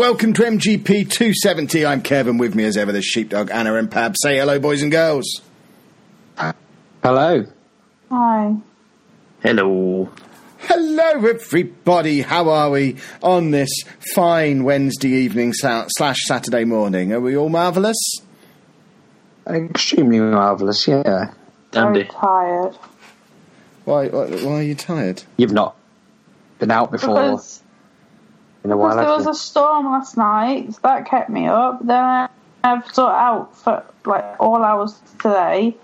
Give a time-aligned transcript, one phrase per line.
[0.00, 1.84] Welcome to MGP 270.
[1.84, 2.38] I'm Kevin.
[2.38, 4.14] With me as ever, the sheepdog Anna and Pab.
[4.16, 5.42] Say hello, boys and girls.
[7.02, 7.44] Hello.
[8.10, 8.56] Hi.
[9.42, 10.10] Hello.
[10.60, 12.22] Hello, everybody.
[12.22, 13.68] How are we on this
[14.14, 17.12] fine Wednesday evening slash Saturday morning?
[17.12, 17.98] Are we all marvellous?
[19.46, 21.02] Extremely marvellous, yeah.
[21.02, 21.34] Very
[21.72, 22.04] Dandy.
[22.04, 22.74] tired.
[23.84, 24.30] Why, why?
[24.30, 25.24] Why are you tired?
[25.36, 25.76] You've not
[26.58, 27.62] been out before Because,
[28.64, 28.96] in a because while.
[28.96, 31.84] there have was a storm last night, so that kept me up.
[31.84, 32.28] Then
[32.64, 35.76] I've sort out for like all hours today.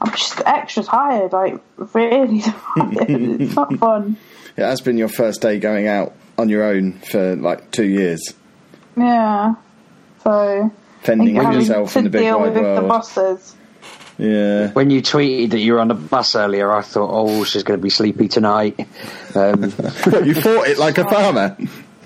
[0.00, 1.60] I'm just extra tired, like
[1.94, 2.56] really tired.
[3.08, 4.16] it's not fun.
[4.56, 8.34] It has been your first day going out on your own for like two years,
[8.96, 9.54] Yeah.
[10.24, 10.70] So
[11.02, 12.88] fending having with yourself to in the big deal wide with the world.
[12.88, 13.56] bosses.
[14.18, 14.70] Yeah.
[14.72, 17.78] When you tweeted that you were on the bus earlier, I thought, oh, she's going
[17.78, 18.78] to be sleepy tonight.
[19.34, 19.62] Um,
[20.24, 21.56] you fought it like a farmer.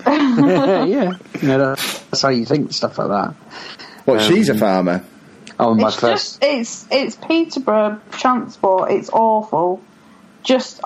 [0.87, 3.35] yeah, you know, that's how you think stuff like that.
[4.05, 5.03] Well, she's a Um, farmer.
[5.59, 6.41] Oh, my It's first.
[6.41, 8.91] just it's it's Peterborough transport.
[8.91, 9.81] It's awful.
[10.43, 10.81] Just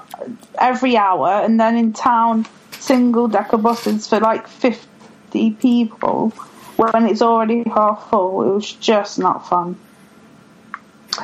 [0.57, 2.45] every hour, and then in town,
[2.79, 6.29] single decker buses for like fifty people.
[6.77, 9.75] When it's already half full, it was just not fun.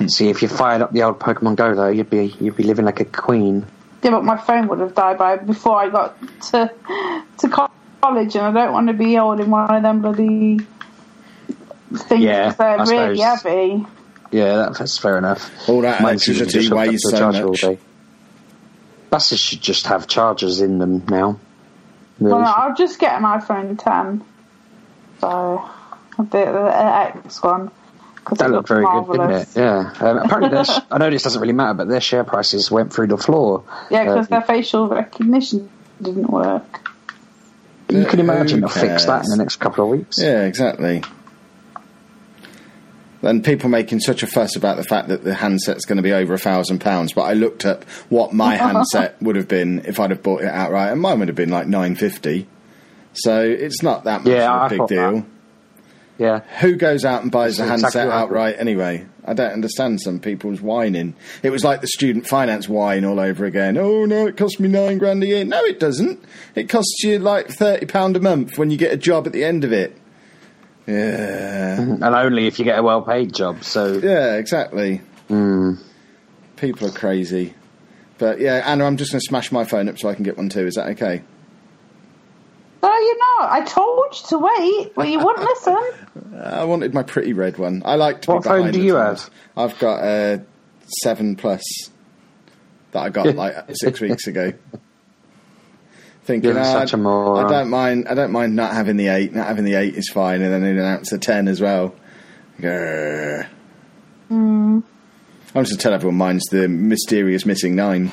[0.07, 2.85] See, if you fired up the old Pokemon Go though, you'd be you'd be living
[2.85, 3.65] like a queen.
[4.03, 6.15] Yeah, but my phone would have died by before I got
[6.51, 6.71] to
[7.39, 7.71] to co-
[8.01, 10.59] college, and I don't want to be holding one of them bloody
[11.93, 12.21] things.
[12.23, 13.43] Yeah, 'cause they're I really suppose.
[13.43, 13.87] heavy.
[14.31, 15.49] Yeah, that's fair enough.
[15.69, 17.61] All that Mine's usually electricity just hooked up weighs so charger all much.
[17.61, 17.77] day.
[19.09, 21.39] Buses should just have chargers in them now.
[22.19, 22.51] Really Well, no.
[22.55, 24.21] I'll just get an iPhone 10.
[25.21, 25.63] So,
[26.17, 26.71] the, the
[27.25, 27.71] X one.
[28.25, 29.47] 'cause That looked looks very good, didn't it?
[29.55, 29.93] Yeah.
[30.01, 32.91] Um, apparently, their sh- I know this doesn't really matter, but their share prices went
[32.91, 33.63] through the floor.
[33.89, 35.69] Yeah, because Um, their facial recognition
[36.01, 36.89] didn't work.
[37.89, 40.19] You can imagine they'll fix that in the next couple of weeks.
[40.21, 41.03] Yeah, exactly.
[43.23, 46.13] And people making such a fuss about the fact that the handset's going to be
[46.13, 49.99] over a thousand pounds, but I looked up what my handset would have been if
[49.99, 52.47] I'd have bought it outright, and mine would have been like nine fifty.
[53.13, 55.11] So it's not that much Yeah, of a I big deal.
[55.21, 55.25] that.
[56.17, 56.39] Yeah.
[56.61, 59.05] Who goes out and buys a handset exactly outright anyway?
[59.23, 61.15] I don't understand some people's whining.
[61.43, 63.77] It was like the student finance whine all over again.
[63.77, 65.45] Oh no, it costs me nine grand a year.
[65.45, 66.23] No, it doesn't.
[66.55, 69.43] It costs you like thirty pound a month when you get a job at the
[69.43, 69.95] end of it.
[70.87, 73.63] Yeah, And only if you get a well paid job.
[73.63, 75.01] So, yeah, exactly.
[75.27, 75.73] Hmm.
[76.55, 77.53] People are crazy.
[78.17, 80.37] But yeah, Anna, I'm just going to smash my phone up so I can get
[80.37, 80.65] one too.
[80.65, 81.21] Is that okay?
[82.83, 83.51] No, you're not.
[83.51, 85.77] I told you to wait, but you wouldn't listen.
[86.41, 87.81] I wanted my pretty red one.
[87.85, 88.31] I like to.
[88.31, 89.29] What be phone do you times.
[89.55, 90.43] I've got a
[91.01, 91.63] seven plus
[92.91, 94.53] that I got like six weeks ago.
[96.23, 98.07] Thinking, You're "Ah, such a moron." I don't mind.
[98.07, 99.33] I don't mind not having the eight.
[99.33, 101.95] Not having the eight is fine, and then they announce the ten as well.
[102.59, 103.47] Grr.
[104.27, 104.79] Hmm.
[105.55, 108.11] I'm just to tell everyone mine's the mysterious missing nine.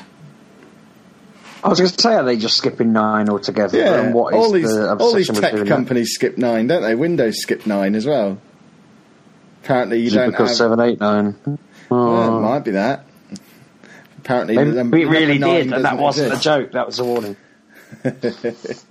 [1.65, 3.77] I was going to say, are they just skipping nine altogether?
[3.77, 5.67] Yeah, And what is all these the all these tech doing that?
[5.69, 6.95] companies skip nine, don't they?
[6.95, 8.39] Windows skip nine as well.
[9.63, 10.57] Apparently, you Is don't because have.
[10.57, 11.35] seven, eight, nine?
[11.89, 12.37] Oh.
[12.37, 13.05] it might be that.
[14.19, 16.71] Apparently, Maybe um, we really did, and that wasn't a joke.
[16.73, 17.35] That was a warning.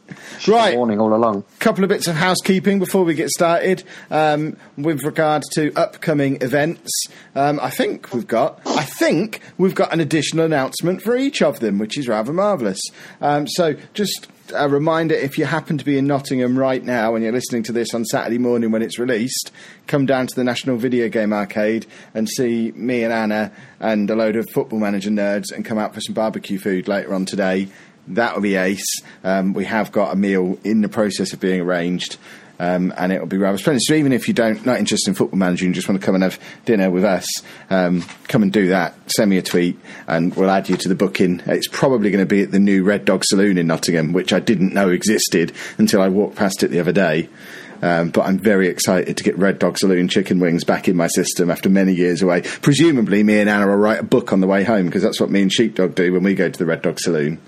[0.47, 0.77] Right.
[0.77, 1.45] Warning all along.
[1.59, 6.91] couple of bits of housekeeping before we get started um, with regard to upcoming events.
[7.35, 11.61] Um, I think we've got, I think we've got an additional announcement for each of
[11.61, 12.81] them, which is rather marvellous.
[13.21, 17.25] Um, so just a reminder: if you happen to be in Nottingham right now and
[17.25, 19.51] you're listening to this on Saturday morning when it's released,
[19.87, 24.15] come down to the National Video Game Arcade and see me and Anna and a
[24.15, 27.69] load of Football Manager nerds, and come out for some barbecue food later on today.
[28.07, 29.01] That'll be ace.
[29.23, 32.17] Um, we have got a meal in the process of being arranged.
[32.59, 33.83] Um, and it'll be rather splendid.
[33.83, 36.15] So even if you don't not interested in football manager and just want to come
[36.15, 37.27] and have dinner with us,
[37.69, 38.95] um, come and do that.
[39.11, 41.43] Send me a tweet, and we'll add you to the booking.
[41.47, 44.39] It's probably going to be at the new Red Dog Saloon in Nottingham, which I
[44.39, 47.29] didn't know existed until I walked past it the other day.
[47.83, 51.09] Um, but I'm very excited to get Red Dog Saloon chicken wings back in my
[51.09, 52.43] system after many years away.
[52.43, 55.31] Presumably, me and Anna will write a book on the way home because that's what
[55.31, 57.41] me and Sheepdog do when we go to the Red Dog Saloon.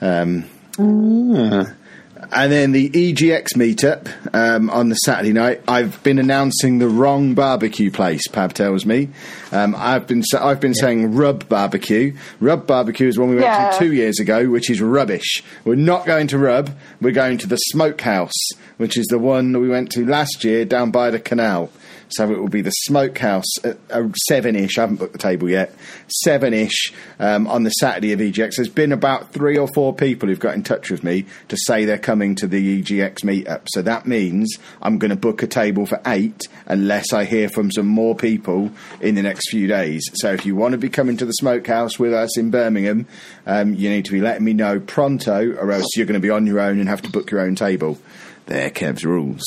[0.00, 0.44] Um,
[0.76, 5.62] and then the EGX meetup um, on the Saturday night.
[5.68, 8.26] I've been announcing the wrong barbecue place.
[8.28, 9.08] Pab tells me.
[9.52, 12.16] Um, I've been sa- I've been saying Rub Barbecue.
[12.40, 13.70] Rub Barbecue is one we went Yeah.
[13.70, 15.42] to two years ago, which is rubbish.
[15.64, 16.70] We're not going to Rub.
[17.00, 18.32] We're going to the Smokehouse,
[18.78, 21.70] which is the one that we went to last year down by the canal.
[22.16, 24.78] So it will be the Smokehouse at uh, seven-ish.
[24.78, 25.74] I haven't booked the table yet.
[26.08, 28.56] Seven-ish um, on the Saturday of EGX.
[28.56, 31.84] There's been about three or four people who've got in touch with me to say
[31.84, 33.66] they're coming to the EGX meetup.
[33.68, 37.70] So that means I'm going to book a table for eight unless I hear from
[37.70, 38.70] some more people
[39.00, 40.02] in the next few days.
[40.14, 43.06] So if you want to be coming to the Smokehouse with us in Birmingham,
[43.46, 46.30] um, you need to be letting me know pronto, or else you're going to be
[46.30, 47.98] on your own and have to book your own table.
[48.46, 49.42] There, Kev's rules.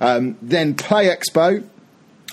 [0.00, 1.64] Um, then Play Expo.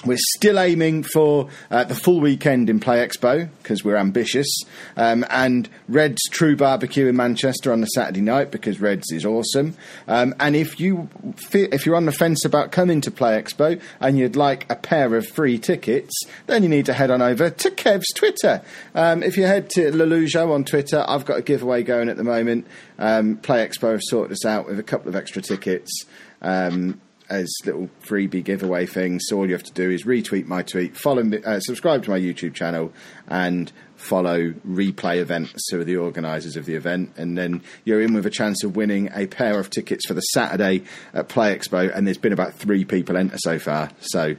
[0.05, 4.47] We're still aiming for uh, the full weekend in Play Expo because we're ambitious,
[4.95, 9.75] um, and Red's True Barbecue in Manchester on the Saturday night because Red's is awesome.
[10.07, 11.09] Um, and if you
[11.53, 15.15] if you're on the fence about coming to Play Expo and you'd like a pair
[15.15, 16.13] of free tickets,
[16.47, 18.61] then you need to head on over to Kev's Twitter.
[18.93, 22.23] Um, if you head to Lelujo on Twitter, I've got a giveaway going at the
[22.23, 22.67] moment.
[22.99, 26.05] Um, Play Expo have sorted us out with a couple of extra tickets.
[26.41, 29.23] Um, as little freebie giveaway things.
[29.27, 32.09] So all you have to do is retweet my tweet, follow me, uh, subscribe to
[32.09, 32.93] my YouTube channel,
[33.27, 38.13] and follow Replay Events, who are the organisers of the event, and then you're in
[38.13, 40.83] with a chance of winning a pair of tickets for the Saturday
[41.13, 41.93] at Play Expo.
[41.95, 44.35] And there's been about three people enter so far, so.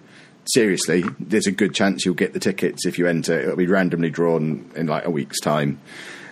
[0.50, 3.36] Seriously, there's a good chance you'll get the tickets if you enter.
[3.36, 5.80] It'll be randomly drawn in like a week's time.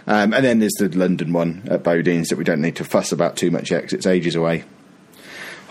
[0.06, 3.10] Um, and then there's the London one at Bodine's that we don't need to fuss
[3.10, 4.64] about too much yet it's ages away.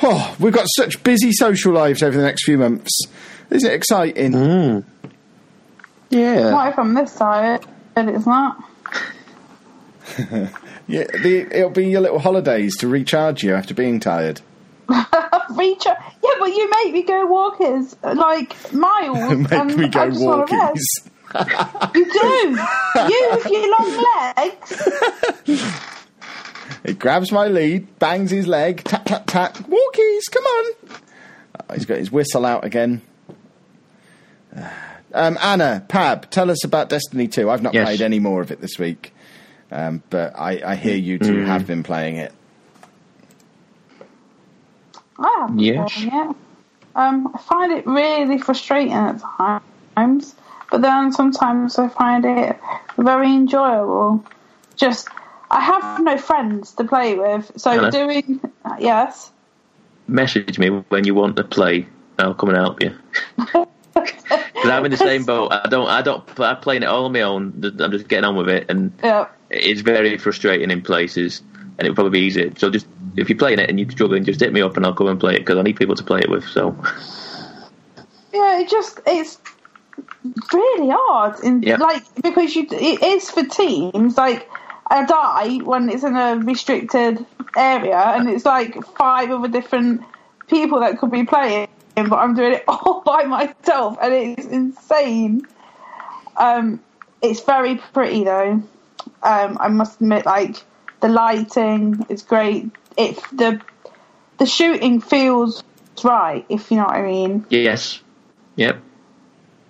[0.01, 2.91] Oh, we've got such busy social lives over the next few months.
[3.49, 4.33] Isn't it exciting?
[4.33, 4.79] Hmm.
[6.09, 6.49] Yeah.
[6.49, 8.63] Not if I'm this tired, but it's not.
[10.87, 14.41] Yeah, the, it'll be your little holidays to recharge you after being tired.
[15.55, 15.95] Reach yeah,
[16.39, 19.37] but you make me go walkers like miles.
[19.37, 20.81] Make and me go I walkies.
[21.95, 22.59] You do.
[23.13, 24.05] you with your long
[25.47, 25.99] legs.
[26.85, 29.55] He grabs my lead, bangs his leg, tap, tap, tap.
[29.55, 30.73] Walkies, come on.
[31.69, 33.01] Oh, he's got his whistle out again.
[35.13, 37.49] Um, Anna, Pab, tell us about Destiny 2.
[37.49, 37.85] I've not Yes.
[37.87, 39.13] played any more of it this week,
[39.71, 42.33] um, but I, I hear you two have been playing it.
[45.19, 45.93] I haven't Yes.
[45.93, 46.35] played it.
[46.95, 49.21] Um, I find it really frustrating at
[49.95, 50.35] times,
[50.69, 52.59] but then sometimes I find it
[52.97, 54.23] very enjoyable.
[54.75, 55.07] Just,
[55.53, 57.91] I have no friends to play with, so Hello?
[57.91, 58.41] doing
[58.79, 59.31] yes.
[60.07, 61.87] Message me when you want to play.
[62.17, 62.95] I'll come and help you.
[63.93, 65.51] Because I'm in the same boat.
[65.51, 65.87] I don't.
[65.87, 66.23] I don't.
[66.39, 67.61] I'm playing it all on my own.
[67.79, 69.27] I'm just getting on with it, and Yeah.
[69.51, 71.43] it's very frustrating in places.
[71.77, 72.51] And it would probably be easier.
[72.57, 74.93] So just if you're playing it and you're struggling, just hit me up and I'll
[74.95, 76.45] come and play it because I need people to play it with.
[76.45, 76.75] So
[78.33, 79.37] Yeah, it just it's
[80.51, 81.79] really hard in Yep.
[81.79, 84.17] like because you it is for teams.
[84.17, 84.49] Like
[84.87, 87.25] I die when it's in a restricted
[87.55, 90.01] area, and it's like five other different
[90.47, 95.47] people that could be playing, but I'm doing it all by myself, and it's insane.
[96.37, 96.81] Um,
[97.21, 98.61] it's very pretty though.
[99.21, 100.57] Um, I must admit, like
[100.99, 102.69] the lighting is great.
[102.97, 103.61] It the
[104.37, 105.63] the shooting feels
[106.03, 107.45] right, if you know what I mean.
[107.49, 108.01] yes,
[108.55, 108.81] yep.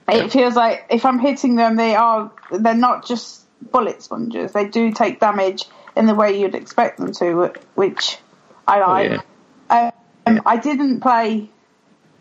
[0.07, 4.53] It feels like if I'm hitting them, they are they're not just bullet sponges.
[4.53, 5.65] They do take damage
[5.95, 8.17] in the way you'd expect them to, which
[8.67, 9.21] I like.
[9.69, 11.49] Um, I didn't play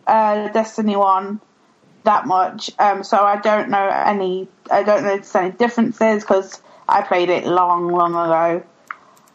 [0.06, 1.40] uh, Destiny One
[2.04, 4.48] that much, um, so I don't know any.
[4.70, 8.64] I don't know any differences because I played it long, long ago.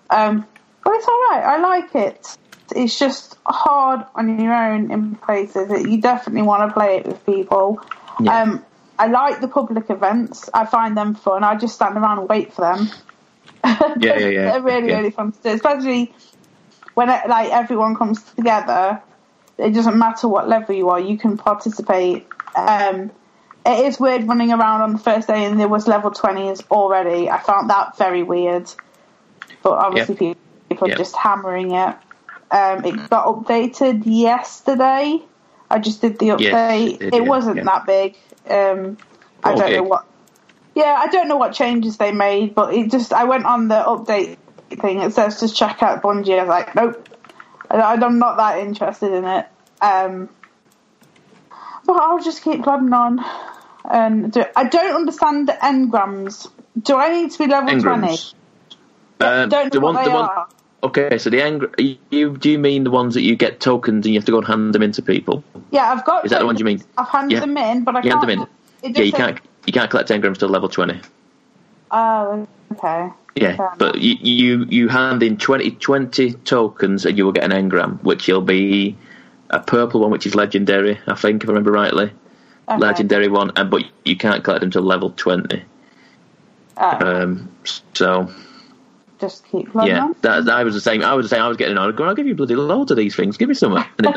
[0.10, 0.46] Um,
[0.84, 1.44] but it's all right.
[1.44, 2.38] I like it.
[2.76, 5.70] It's just hard on your own in places.
[5.70, 7.82] You definitely want to play it with people.
[8.20, 8.42] Yeah.
[8.42, 8.66] Um,
[9.00, 10.50] I like the public events.
[10.54, 11.44] I find them fun.
[11.44, 12.90] I just stand around and wait for them.
[14.00, 14.52] Yeah, yeah, yeah.
[14.52, 14.98] They're really, Yeah.
[14.98, 16.14] really fun to do, especially
[16.96, 19.02] when it, like everyone comes together.
[19.58, 22.28] It doesn't matter what level you are, you can participate.
[22.56, 23.12] Um,
[23.66, 27.30] it is weird running around on the first day and there was level 20s already.
[27.30, 28.70] I found that very weird.
[29.64, 30.20] But obviously Yeah.
[30.20, 31.96] people, people are just hammering it.
[32.50, 35.20] Um, it got updated yesterday.
[35.70, 36.40] I just did the update.
[36.94, 37.64] it did, it yeah, wasn't yeah.
[37.64, 38.16] that big.
[38.50, 38.98] Um,
[39.44, 40.06] I don't know what.
[40.76, 43.76] Yeah, I don't know what changes they made, but it just I went on the
[43.76, 44.38] update
[44.70, 45.02] thing.
[45.02, 46.38] It says just check out Bungie.
[46.38, 47.10] I was like, nope,
[47.70, 49.48] I, I'm not that interested in it.
[49.82, 50.30] Um,
[51.86, 53.24] but I'll just keep plodding on.
[53.90, 56.50] And do, I don't understand the engrams.
[56.82, 58.18] Do I need to be level twenty?
[59.20, 60.46] Uh, don't know the what one, they the one.
[60.84, 64.14] Okay, so the ang- you do you mean the ones that you get tokens and
[64.14, 65.44] you have to go and hand them into people?
[65.72, 66.24] Yeah, I've got.
[66.26, 66.82] Is that the ones you mean?
[66.98, 67.40] I've handed Yeah.
[67.42, 68.24] them in, but I You can't.
[68.30, 68.48] hand them
[68.84, 68.94] in.
[68.96, 71.00] Yeah, you can't you can't collect engrams till level twenty.
[71.92, 73.10] Oh, okay.
[73.36, 77.52] Yeah, but you, you you hand in 20, 20 tokens and you will get an
[77.52, 78.96] engram, which will be
[79.52, 82.12] a purple one, which is legendary, I think, if I remember rightly.
[82.68, 82.78] Okay.
[82.80, 85.64] Legendary one, and but you can't collect them till level twenty.
[86.78, 87.50] Oh, Um,
[87.94, 88.30] so
[89.20, 90.16] just keep plodding yeah, on.
[90.22, 91.04] that, I was the same.
[91.04, 91.44] I was the same.
[91.44, 92.02] I was getting on.
[92.02, 93.38] I'll give you bloody loads of these things.
[93.38, 93.74] Give me some.
[94.00, 94.14] And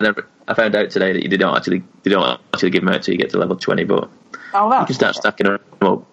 [0.00, 0.14] then
[0.48, 3.12] I found out today that you don't actually they don't actually give them out till
[3.14, 4.10] you get to level twenty, but
[4.52, 5.16] Oh, you can start good.
[5.16, 6.06] stacking them up.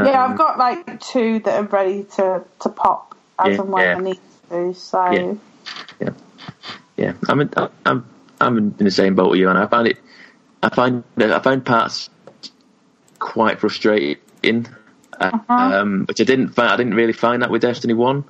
[0.00, 3.70] Yeah, Um, I've got like two that are ready to, to pop as Yeah, and
[3.72, 3.96] when yeah.
[3.96, 4.20] I need
[4.50, 4.74] to.
[4.74, 5.34] So Yeah.
[6.00, 6.10] yeah,
[6.96, 7.14] yeah.
[7.28, 7.50] I'm in,
[7.86, 9.98] I'm I'm in the same boat with you, and I find it.
[10.62, 12.10] I find I find parts
[13.20, 14.68] quite frustrating,
[15.20, 15.52] Uh-huh.
[15.52, 16.70] um, which I didn't find.
[16.72, 18.24] I didn't really find that with Destiny One,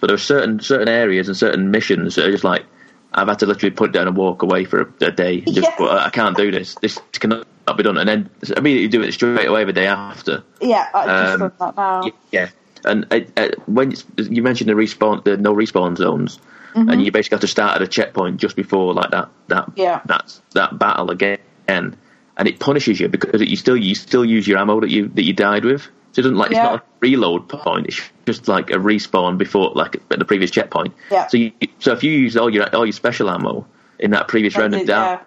[0.00, 2.64] but there are certain certain areas and certain missions that are just like
[3.12, 5.40] I've had to literally put down and walk away for a, a day.
[5.40, 6.74] Just, I can't do this.
[6.82, 10.42] This cannot be done, and then immediately do it straight away the day after.
[10.60, 12.10] yeah, I've just Um, that now.
[12.32, 12.48] Yeah,
[12.84, 16.40] and uh, uh, when you mentioned the respawn, the no respawn zones,
[16.74, 20.00] and you basically have to start at a checkpoint just before like that that Yeah.
[20.06, 21.38] that that battle again,
[21.68, 21.96] and
[22.38, 25.22] it punishes you because it, you still you still use your ammo that you that
[25.22, 25.86] you died with.
[26.14, 26.58] So it doesn't like Yeah.
[26.58, 30.50] it's not a reload point; it's just like a respawn before like at the previous
[30.50, 30.94] checkpoint.
[31.10, 31.26] Yeah.
[31.26, 33.66] So you, so if you use all your all your special ammo
[33.98, 35.20] in that previous round That's of it, down,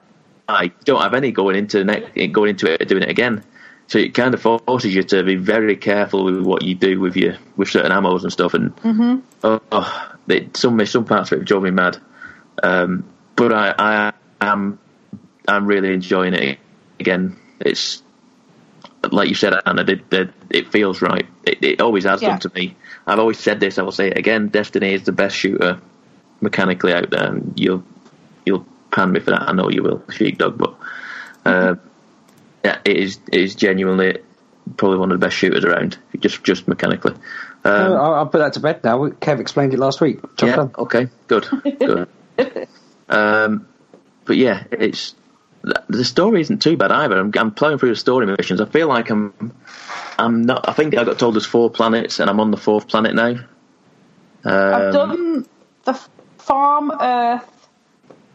[0.48, 3.44] I don't have any going into the next, going into it doing it again.
[3.88, 7.16] So it kind of forces you to be very careful with what you do with
[7.16, 8.54] your with certain ammos and stuff.
[8.54, 9.20] And Mm-hmm.
[9.44, 11.98] oh, oh, it, some some parts of it drove me mad.
[12.64, 14.80] Um, but I, I am
[15.48, 16.60] I'm really enjoying it.
[17.00, 18.02] Again, it's
[19.12, 19.84] like you said, Anna.
[19.84, 21.26] It, it, it feels right.
[21.46, 22.30] It, it always has Yeah.
[22.30, 22.76] done to me.
[23.06, 23.78] I've always said this.
[23.78, 24.48] I will say it again.
[24.48, 25.80] Destiny is the best shooter
[26.42, 27.84] mechanically out there, and you'll
[28.46, 29.44] you'll pan me for that.
[29.44, 30.58] I know you will, sheepdog.
[30.58, 30.76] But
[31.46, 31.76] uh,
[32.64, 34.20] yeah, it is it is genuinely
[34.76, 37.14] probably one of the best shooters around, just just mechanically.
[37.64, 38.98] Um, I'll, I'll put that to bed now.
[39.10, 40.22] Kev explained it last week.
[40.38, 40.56] Job yeah.
[40.56, 40.72] done.
[40.78, 41.08] Okay.
[41.28, 41.48] Good.
[41.80, 42.08] Good.
[43.10, 43.68] um,
[44.26, 45.16] but yeah, it's
[45.88, 47.20] the story isn't too bad either.
[47.20, 48.62] I'm, I'm playing through the story missions.
[48.62, 49.54] I feel like I'm
[50.20, 50.68] I'm not.
[50.68, 53.36] I think I got told there's four planets, and I'm on the fourth planet now.
[54.46, 55.46] I've Um, done
[55.86, 55.94] the
[56.38, 57.68] Farm Earth,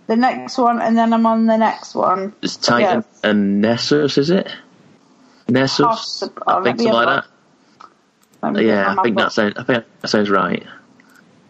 [0.07, 2.33] the next one, and then I'm on the next one.
[2.43, 3.21] It's Titan Yes.
[3.25, 4.51] and Nessus, is it?
[5.49, 6.43] Nessus, Possible.
[6.47, 7.25] I think me something like
[8.41, 8.53] that.
[8.55, 9.55] Let Yeah, I think that sounds.
[9.57, 10.65] I think that sounds right.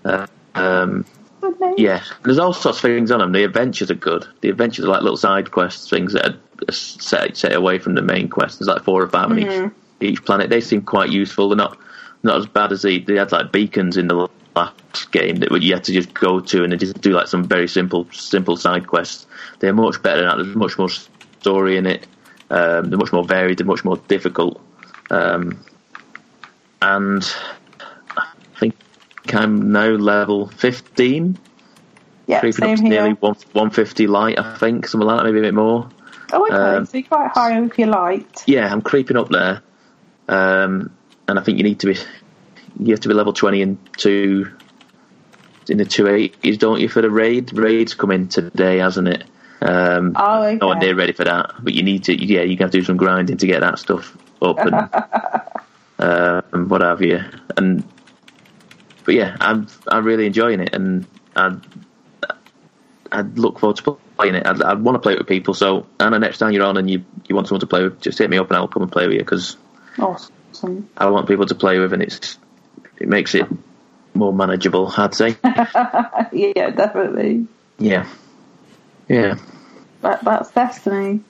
[0.05, 1.05] Uh, um,
[1.51, 1.75] book.
[1.79, 3.33] yeah, there's all sorts of things on them.
[3.33, 4.27] The adventures are good.
[4.41, 8.03] The adventures are like little side quests, things that are set set away from the
[8.03, 8.59] main quest.
[8.59, 9.67] There's like four or 5 on Mm-hmm.
[9.67, 9.73] each
[10.19, 10.51] each planet.
[10.51, 11.49] They seem quite useful.
[11.49, 11.79] They're not
[12.23, 15.73] not as bad as the, they had like beacons in the last game that you
[15.75, 18.87] had to just go to and they just do like some very simple simple side
[18.87, 19.27] quests.
[19.61, 20.43] They're much better than that.
[20.43, 22.07] There's much more story in it.
[22.51, 23.59] Um, they're much more varied.
[23.59, 24.61] They're much more difficult.
[25.11, 25.65] Um,
[26.81, 27.25] and
[29.29, 31.39] I'm now level 15,
[32.27, 35.43] Yeah, creeping up to nearly one, 150 light, I think, something like that, maybe a
[35.43, 35.89] bit more.
[36.33, 36.55] Oh, okay.
[36.55, 38.43] um, so you're quite high if you light.
[38.47, 39.63] Yeah, I'm creeping up there,
[40.29, 40.91] um,
[41.29, 41.97] and I think you need to be
[42.81, 44.51] you have to be level 20 and two
[45.69, 47.53] in the two eighties, don't you, for the raid?
[47.57, 49.25] Raid's coming today, hasn't it?
[49.61, 50.57] Um, Oh, okay.
[50.61, 52.15] no one near ready for that, but you need to.
[52.15, 54.75] Yeah, you have to do some grinding to get that stuff up and
[55.99, 57.21] uh, and what have you.
[57.57, 57.85] And
[59.05, 61.07] but yeah, I'm I'm really enjoying it, and
[61.37, 61.57] I
[63.11, 64.47] I look forward to playing it.
[64.47, 65.55] I'd, I'd want to play it with people.
[65.55, 68.19] So Anna, next time you're on and you you want someone to play with, just
[68.19, 69.57] hit me up and I'll come and play with you because
[69.99, 70.89] Awesome.
[70.97, 72.39] I want people to play with, and it's
[72.99, 73.47] it makes it
[74.15, 74.93] more manageable.
[74.97, 75.37] I'd say.
[75.45, 77.47] yeah, definitely.
[77.79, 78.07] yeah,
[79.09, 79.37] yeah.
[80.03, 81.21] That, that's Destiny.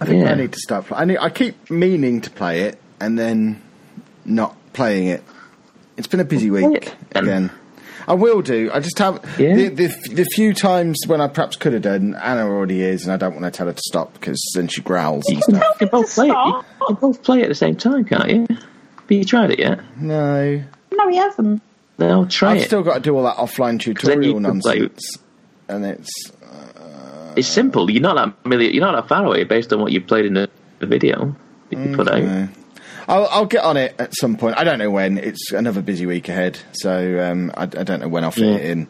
[0.00, 0.32] I think Yeah.
[0.32, 0.86] I need to start.
[0.92, 3.60] I need, I keep meaning to play it and then
[4.24, 5.22] not playing it.
[5.98, 7.50] It's been a busy week again.
[8.06, 8.70] I will do.
[8.72, 9.54] I just have Yeah.
[9.54, 12.14] the, the the few times when I perhaps could have done.
[12.14, 14.80] Anna already is, and I don't want to tell her to stop because then she
[14.80, 16.32] growls and You can both play it.
[16.32, 18.46] You can both play at the same time, can't you?
[18.48, 19.80] But you tried it yet?
[20.00, 20.62] No,
[20.92, 21.60] No, he hasn't.
[21.98, 22.64] No, try I've it.
[22.66, 25.18] still got to do all that offline then you tutorial can play- nonsense,
[25.68, 27.90] and it's uh, It's simple.
[27.90, 28.72] You're not that million.
[28.72, 31.34] You're not that far away based on what you played in the, the video
[31.70, 32.48] that you put mm, out.
[33.08, 33.14] Yeah.
[33.14, 34.56] I'll, I'll get on it at some point.
[34.58, 35.18] I don't know when.
[35.18, 38.54] It's another busy week ahead, so um, I, I don't know when I'll fit Yeah.
[38.56, 38.88] it in.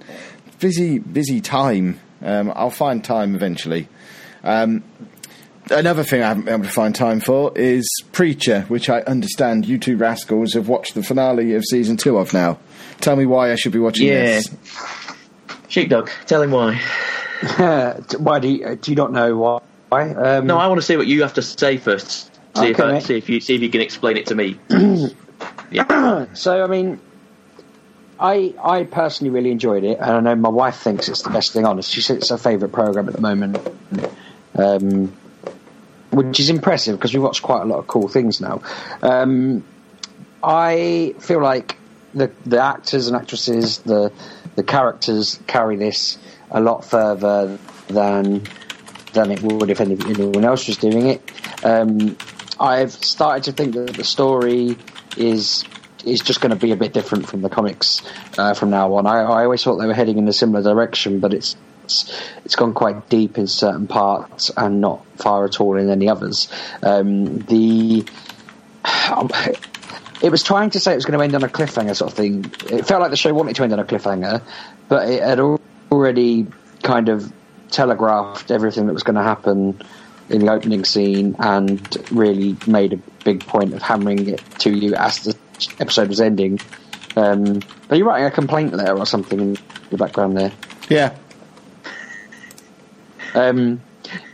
[0.61, 2.01] Busy, busy time.
[2.23, 3.89] Um, I'll find time eventually.
[4.43, 4.83] Um,
[5.71, 9.67] another thing I haven't been able to find time for is Preacher, which I understand
[9.67, 12.59] you two rascals have watched the finale of season two of now.
[13.01, 14.41] Tell me why I should be watching Yeah.
[14.41, 14.47] this.
[15.69, 16.81] Sheepdog, tell him why.
[18.19, 19.37] why do you, do you not know
[19.91, 20.11] why?
[20.11, 22.33] Um, No, I want to see what you have to say first.
[22.61, 24.59] See if I, see if you see if you can explain it to me.
[25.71, 26.27] yeah.
[26.35, 27.01] So I mean,
[28.19, 31.53] I I personally really enjoyed it, and I know my wife thinks it's the best
[31.53, 31.81] thing on.
[31.83, 33.59] She says it's her favourite program at the moment,
[34.55, 35.13] um,
[36.11, 38.63] which is impressive because we watch quite a lot of cool things now.
[39.03, 39.65] Um,
[40.43, 41.77] I feel like
[42.15, 44.13] the the actors and actresses, the
[44.57, 46.19] the characters carry this
[46.51, 48.43] a lot further than
[49.13, 51.23] than it would if anyone else was doing it.
[51.65, 52.17] Um,
[52.61, 54.77] I've started to think that the story
[55.17, 55.65] is
[56.05, 58.03] is just going to be a bit different from the comics
[58.39, 59.07] uh, from now on.
[59.07, 62.57] I, I always thought they were heading in a similar direction, but it's it's, it's
[62.57, 66.49] gone quite deep in certain parts and not far at all in any others.
[66.83, 68.07] Um, the
[70.23, 72.17] it was trying to say it was going to end on a cliffhanger sort of
[72.17, 72.45] thing.
[72.71, 74.43] It felt like the show wanted to end on a cliffhanger,
[74.89, 75.41] but it had
[75.91, 76.47] already
[76.83, 77.33] kind of
[77.71, 79.81] telegraphed everything that was going to happen
[80.31, 84.95] in the opening scene and really made a big point of hammering it to you
[84.95, 85.37] as the
[85.81, 86.61] episode was ending.
[87.17, 89.57] Um, are you writing a complaint there or something in
[89.91, 90.53] the background there?
[90.89, 91.15] Yeah,
[93.35, 93.81] Um,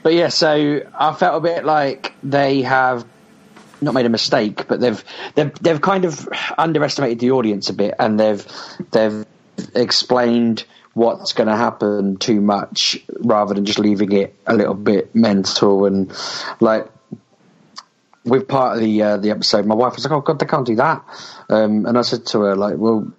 [0.03, 3.05] but yeah, so I felt a bit like they have
[3.81, 5.03] not made a mistake, but they've
[5.35, 8.47] they've they've kind of underestimated the audience a bit, and they've
[8.93, 9.27] they've
[9.75, 15.15] explained what's going to happen too much rather than just leaving it a little bit
[15.15, 16.13] mental and
[16.61, 16.89] like
[18.25, 20.67] with part of the uh, the episode, my wife was like, "Oh God, they can't
[20.67, 21.05] do that,"
[21.49, 23.13] um, and I said to her, "Like, well,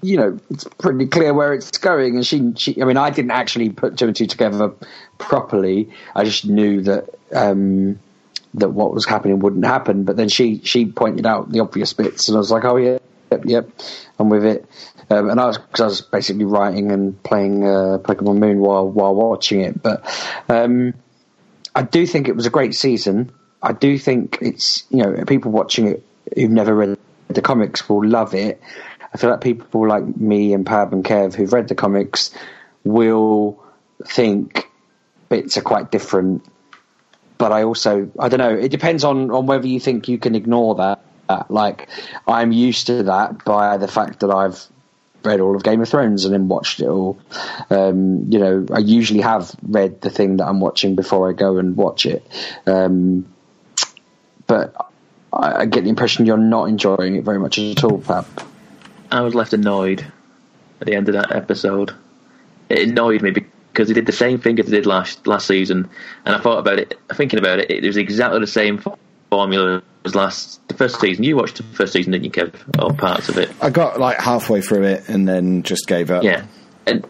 [0.00, 3.32] you know, it's pretty clear where it's going." And she, she, I mean, I didn't
[3.32, 4.72] actually put two and two together
[5.18, 5.90] properly.
[6.14, 7.98] I just knew that um,
[8.54, 10.04] that what was happening wouldn't happen.
[10.04, 12.98] But then she she pointed out the obvious bits, and I was like, "Oh yeah,
[13.32, 13.68] yep, yep,
[14.18, 14.64] I'm with it."
[15.10, 19.14] Um, and I was I was basically writing and playing uh, Pokemon Moon while while
[19.14, 20.04] watching it, but.
[20.48, 20.94] Um,
[21.78, 23.30] I do think it was a great season.
[23.62, 28.04] I do think it's you know people watching it who've never read the comics will
[28.04, 28.60] love it.
[29.14, 32.32] I feel like people like me and Pab and Kev who've read the comics
[32.82, 33.62] will
[34.04, 34.68] think
[35.28, 36.44] bits are quite different.
[37.38, 38.56] But I also I don't know.
[38.56, 41.00] It depends on on whether you think you can ignore that.
[41.48, 41.88] Like
[42.26, 44.66] I'm used to that by the fact that I've
[45.24, 47.18] read all of Game of Thrones and then watched it all.
[47.70, 51.58] Um, you know, I usually have read the thing that I'm watching before I go
[51.58, 52.26] and watch it.
[52.66, 53.26] Um,
[54.46, 54.74] but
[55.32, 58.26] I, I get the impression you're not enjoying it very much at all, Pab.
[59.10, 60.06] I was left annoyed
[60.80, 61.94] at the end of that episode.
[62.68, 65.88] It annoyed me because they did the same thing as they did last last season,
[66.24, 66.98] and I thought about it.
[67.12, 68.78] Thinking about it, it was exactly the same
[69.30, 71.24] formula as last the first season.
[71.24, 72.82] You watched the first season, didn't you, Kev?
[72.82, 73.50] Or parts of it?
[73.60, 76.22] I got like halfway through it and then just gave up.
[76.22, 76.46] Yeah,
[76.86, 77.06] and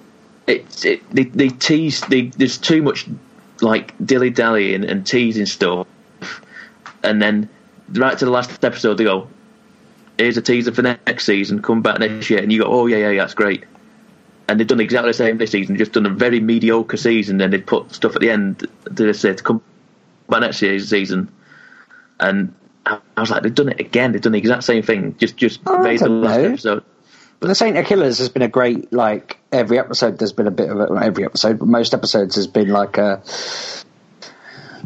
[0.47, 2.01] it's it, they they tease.
[2.03, 3.07] They, there's too much
[3.61, 5.87] like dilly dallying and teasing stuff,
[7.03, 7.49] and then
[7.93, 9.29] right to the last episode they go,
[10.17, 11.63] "Here's a teaser for next season.
[11.63, 13.65] Come back next year," and you go, "Oh yeah, yeah, yeah that's great."
[14.49, 15.77] And they've done exactly the same this season.
[15.77, 19.35] Just done a very mediocre season, and they put stuff at the end to say
[19.35, 19.63] to come
[20.29, 21.31] back next year's season.
[22.21, 22.55] And
[22.87, 24.13] I I was like, they've done it again.
[24.13, 25.17] They've done the exact same thing.
[25.19, 26.45] Just just Oh, I made the last know.
[26.49, 26.85] episode.
[27.41, 30.19] But the Saint of Killers has been a great like every episode.
[30.19, 30.91] There's been a bit of it.
[30.93, 33.23] Not every episode, but most episodes has been like a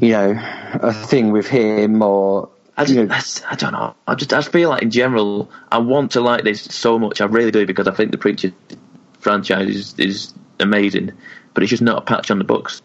[0.00, 0.34] you know
[0.74, 3.94] a thing with him or I, you just, know, that's- I don't know.
[4.06, 7.20] I just I feel like in general, I want to like this so much.
[7.20, 8.52] I really do because I think the Preacher
[9.20, 11.12] franchise is, is amazing,
[11.54, 12.80] but it's just not a patch on the books,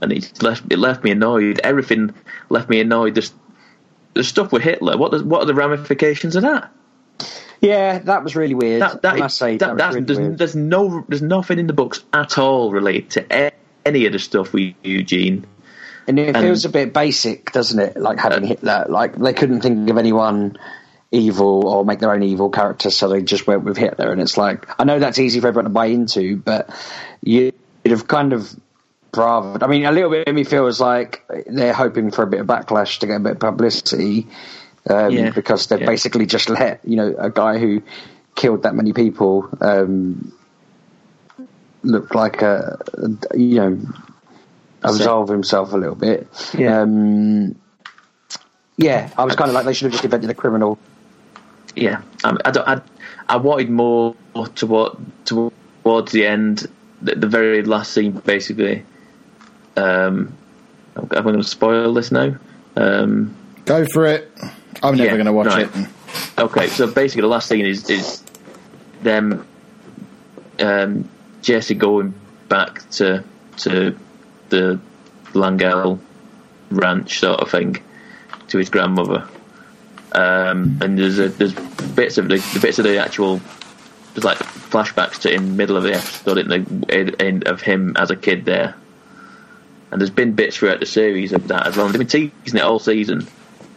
[0.00, 1.60] and it's left it left me annoyed.
[1.62, 2.12] Everything
[2.48, 3.14] left me annoyed.
[3.14, 3.32] There's
[4.14, 4.96] the stuff with Hitler.
[4.96, 6.70] What the, what are the ramifications of that?
[7.60, 8.82] Yeah, that was really weird.
[8.82, 10.38] That, that, I must say, that, that, that's- was there's, weird.
[10.38, 13.52] there's no there's nothing in the books at all related to
[13.86, 15.46] any of the stuff with Eugene.
[16.08, 17.96] And it and- feels a bit basic, doesn't it?
[17.96, 18.86] Like having uh, Hitler.
[18.88, 20.58] Like they couldn't think of anyone
[21.12, 24.10] evil or make their own evil character, so they just went with Hitler.
[24.10, 26.70] And it's like I know that's easy for everyone to buy into, but
[27.22, 27.54] you'd
[27.86, 28.52] have kind of
[29.12, 29.64] bravo.
[29.64, 32.46] I mean, a little bit of me feels like they're hoping for a bit of
[32.46, 34.26] backlash to get a bit of publicity
[34.88, 35.86] um, Yeah, because they've yeah.
[35.86, 37.82] basically just let you know a guy who
[38.34, 40.32] killed that many people um,
[41.82, 42.78] look like a
[43.34, 43.80] you know
[44.82, 46.26] absolve himself a little bit.
[46.56, 46.80] Yeah.
[46.80, 47.56] Um,
[48.76, 50.78] yeah, I was kind of like they should have just invented a criminal.
[51.76, 52.80] Yeah, I, I, don't, I,
[53.28, 54.16] I wanted more
[54.54, 56.66] toward, towards the end,
[57.00, 58.84] the, the very last scene, basically.
[59.76, 60.36] Um,
[60.96, 62.36] am I going to spoil this now?
[62.76, 64.30] Um, Go for it.
[64.82, 65.68] I'm never Yeah, going to watch right.
[65.74, 65.88] it.
[66.38, 68.22] Okay, so basically, the last thing is is
[69.02, 69.46] them,
[70.60, 71.08] um,
[71.42, 72.14] Jesse going
[72.48, 73.24] back to
[73.58, 73.96] to
[74.48, 74.78] the
[75.34, 75.98] L'Angelle
[76.70, 77.82] ranch sort of thing
[78.48, 79.26] to his grandmother,
[80.12, 83.40] um, and there's a, there's bits of the, the bits of the actual
[84.14, 87.62] there's like flashbacks to in the middle of the episode in the in, in, of
[87.62, 88.74] him as a kid there,
[89.92, 91.86] and there's been bits throughout the series of that as well.
[91.88, 93.26] They've been teasing it all season,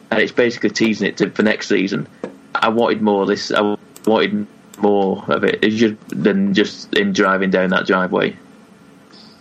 [0.09, 2.07] and it's basically teasing it to, for next season.
[2.55, 3.51] I wanted more of this.
[3.51, 3.75] I
[4.07, 4.47] wanted
[4.79, 8.37] more of it just, than just him driving down that driveway.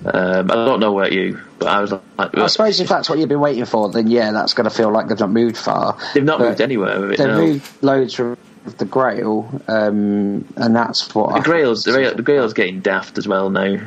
[0.05, 3.19] Um, I don't know about you, but I was like, I suppose if that's what
[3.19, 5.97] you've been waiting for, then yeah, that's going to feel like they've not moved far.
[6.13, 7.19] they've not But moved anywhere with it.
[7.19, 7.37] They've No.
[7.47, 8.37] moved loads from
[8.79, 13.17] the Grail, um, and that's what The I- Grail's the, Grail, the Grail's getting daft
[13.17, 13.79] as well now.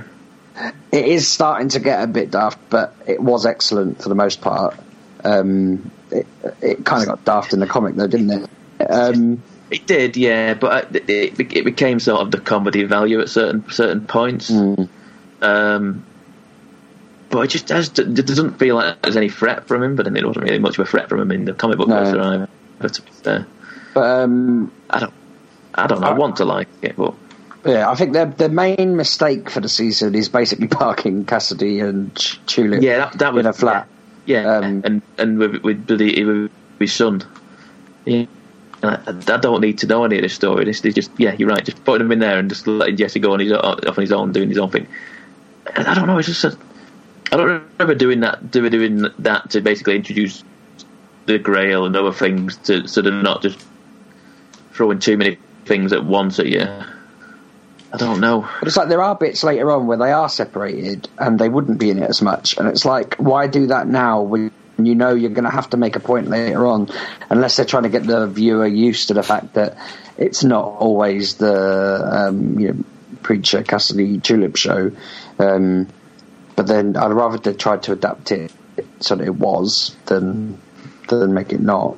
[0.91, 4.41] It is starting to get a bit daft, but it was excellent for the most
[4.41, 4.75] part.
[5.23, 6.25] Um, it,
[6.61, 8.49] it kind of got daft in the comic, though, didn't it?
[8.89, 13.29] Um, It did, yeah, but it, it, it became sort of the comedy value at
[13.29, 14.49] certain certain points.
[15.41, 16.05] Um,
[17.29, 19.95] but it just has, it doesn't feel like there's any threat from him.
[19.97, 21.77] But I mean, it wasn't really much of a threat from him in the comic
[21.77, 22.03] book No.
[22.03, 22.49] version either.
[22.79, 23.47] But fair,
[23.93, 25.13] but um, I don't,
[25.75, 26.07] I don't know.
[26.07, 27.13] I want to like it, but
[27.67, 32.15] yeah, I think the the main mistake for the season is basically parking Cassidy and
[32.15, 33.87] Ch- Tulip yeah, that, that was in a flat.
[34.25, 37.23] Yeah, Um, and and with with, bloody- with his son.
[38.05, 38.25] Yeah.
[38.83, 40.65] I, I don't need to know any of this story.
[40.65, 41.63] This is just yeah, you're right.
[41.65, 44.11] Just putting him in there and just letting Jesse go on his off on his
[44.11, 44.87] own, doing his own thing.
[45.75, 46.17] And I don't know.
[46.17, 46.57] It's just a,
[47.31, 47.47] I don't
[47.79, 48.51] remember doing that.
[48.51, 50.43] Doing doing that to basically introduce
[51.25, 53.65] the Grail and other things to so they're not just
[54.73, 56.67] throwing too many things at once at you.
[57.91, 58.47] I don't know.
[58.59, 61.79] But it's like there are bits later on where they are separated and they wouldn't
[61.79, 62.57] be in it as much.
[62.57, 65.77] And it's like, why do that now when you know you're going to have to
[65.77, 66.89] make a point later on?
[67.29, 69.77] Unless they're trying to get the viewer used to the fact that
[70.17, 72.83] it's not always the um, you know,
[73.23, 74.91] Preacher Cassidy Tulip show.
[75.39, 75.87] Um,
[76.55, 78.51] but then I'd rather they tried to adapt it
[78.99, 80.59] so that it was than
[81.07, 81.97] than make it not.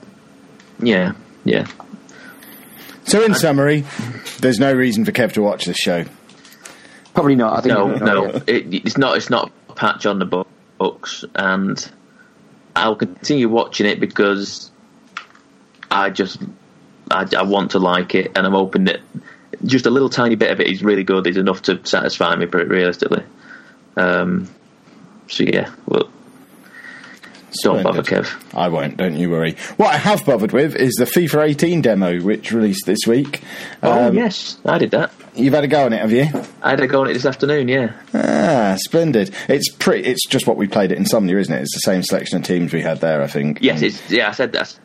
[0.79, 1.67] Yeah, yeah.
[3.09, 3.85] So, in summary,
[4.39, 6.05] there's no reason for Kev to watch this show.
[7.15, 7.57] Probably not.
[7.57, 9.17] I think no, no, it, it's not.
[9.17, 10.45] It's not a patch on the
[10.77, 11.91] books, and
[12.75, 14.69] I'll continue watching it because
[15.89, 16.39] I just
[17.09, 18.99] I, I want to like it, and I'm hoping that
[19.65, 21.25] just a little tiny bit of it is really good.
[21.25, 23.23] Is enough to satisfy me, pretty realistically.
[23.97, 24.47] Um,
[25.27, 26.11] so yeah, well,
[27.63, 28.27] don't bother, Kev.
[28.55, 29.55] I won't, don't you worry.
[29.77, 33.41] What I have bothered with is the FIFA 18 demo, which released this week.
[33.83, 35.11] Oh Um, yes, I did that.
[35.35, 36.25] You've had a go on it, have you?
[36.61, 37.67] I had a go on it this afternoon.
[37.67, 39.33] Yeah, Ah, splendid.
[39.47, 40.07] It's pretty.
[40.09, 41.61] It's just what we played at Insomnia, isn't it?
[41.61, 43.59] It's the same selection of teams we had there, I think.
[43.61, 44.29] yes, it's yeah.
[44.29, 44.77] I said that.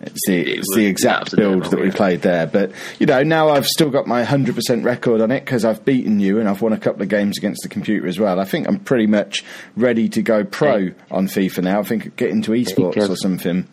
[0.00, 2.46] It's the, it's the exact build that we played there.
[2.46, 6.20] But, you know, now I've still got my 100% record on it because I've beaten
[6.20, 8.38] you and I've won a couple of games against the computer as well.
[8.38, 9.44] I think I'm pretty much
[9.76, 10.94] ready to go pro Hey.
[11.10, 11.80] on FIFA now.
[11.80, 13.10] I think get into esports Kev.
[13.10, 13.66] or something.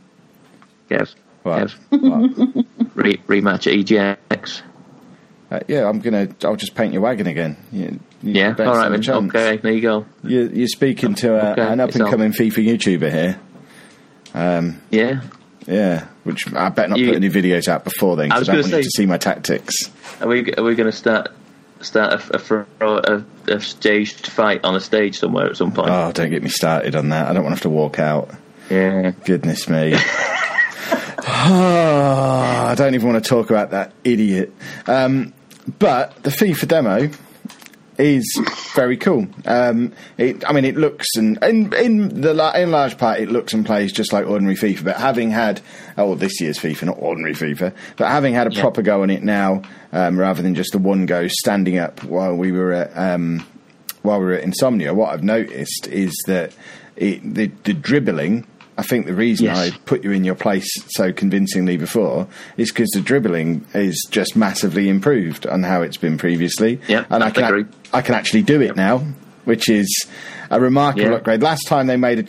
[0.90, 1.68] Kev, What?
[1.92, 2.66] Kev, What?
[2.96, 4.62] Re- rematch at EGX.
[5.52, 6.30] Uh, yeah, I'm gonna.
[6.44, 7.56] I'll just paint your wagon again.
[7.72, 9.28] You, you Yeah, all right, have a then.
[9.30, 10.06] Okay, there you go.
[10.24, 13.40] You're, you're speaking to a, Okay, an up and coming FIFA YouTuber here.
[14.90, 15.22] Yeah.
[15.68, 18.64] Yeah, which I better not You- put any videos out before then because I, gonna
[18.64, 19.74] want you to see my tactics.
[20.20, 21.30] Are we are we going to start
[21.82, 25.90] start a, a, a, a staged fight on a stage somewhere at some point?
[25.90, 27.28] Oh, don't get me started on that.
[27.28, 28.30] I don't want to have to walk out.
[28.70, 29.12] Yeah.
[29.24, 29.96] Goodness me.
[31.28, 34.54] Ah, I don't even want to talk about that idiot.
[34.86, 35.34] Um,
[35.80, 37.10] but the FIFA demo
[37.98, 38.26] is
[38.74, 39.28] very cool.
[39.46, 43.54] Um, it, I mean, it looks and in in the in large part, it looks
[43.54, 44.84] and plays just like ordinary FIFA.
[44.84, 45.62] But having had
[45.98, 48.62] oh this year's FIFA, not ordinary FIFA, but having had a Yeah.
[48.62, 49.62] proper go on it now,
[49.94, 53.46] um, rather than just the one go standing up while we were at um,
[54.02, 56.52] while we were at Insomnia, what I've noticed is that
[56.96, 58.46] it, the the dribbling.
[58.78, 59.58] I think the reason Yes.
[59.58, 64.36] I put you in your place so convincingly before is because the dribbling is just
[64.36, 66.82] massively improved on how it's been previously.
[66.88, 67.66] Yeah, and I I can agree.
[67.94, 69.06] I can actually do it now,
[69.46, 69.88] which is
[70.52, 71.16] a remarkable Yeah.
[71.16, 71.42] upgrade.
[71.42, 72.26] Last time they made a,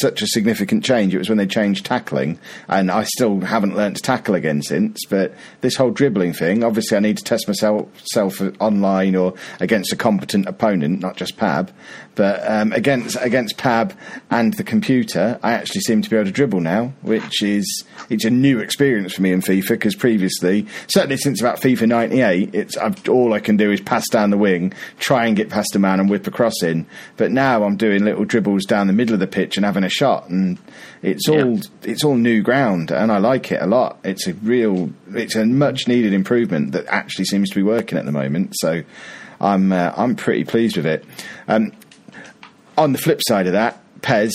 [0.00, 3.96] such a significant change, it was when they changed tackling, and I still haven't learnt
[3.96, 5.00] to tackle again since.
[5.10, 9.92] But this whole dribbling thing, obviously, I need to test myself self online or against
[9.92, 11.68] a competent opponent, not just Pab.
[12.18, 13.94] But um, against against Pab
[14.28, 18.24] and the computer, I actually seem to be able to dribble now, which is it's
[18.24, 22.76] a new experience for me in FIFA because previously, certainly since about FIFA '98, it's
[22.76, 25.78] I've, all I can do is pass down the wing, try and get past a
[25.78, 26.86] man and whip a cross in.
[27.16, 29.88] But now I'm doing little dribbles down the middle of the pitch and having a
[29.88, 30.58] shot, and
[31.02, 34.00] it's all it's all new ground, and I like it a lot.
[34.02, 38.06] It's a real, it's a much needed improvement that actually seems to be working at
[38.06, 38.54] the moment.
[38.56, 38.82] So
[39.40, 41.04] I'm uh, I'm pretty pleased with it.
[41.46, 41.70] Um,
[42.78, 44.32] on the flip side of that, PES,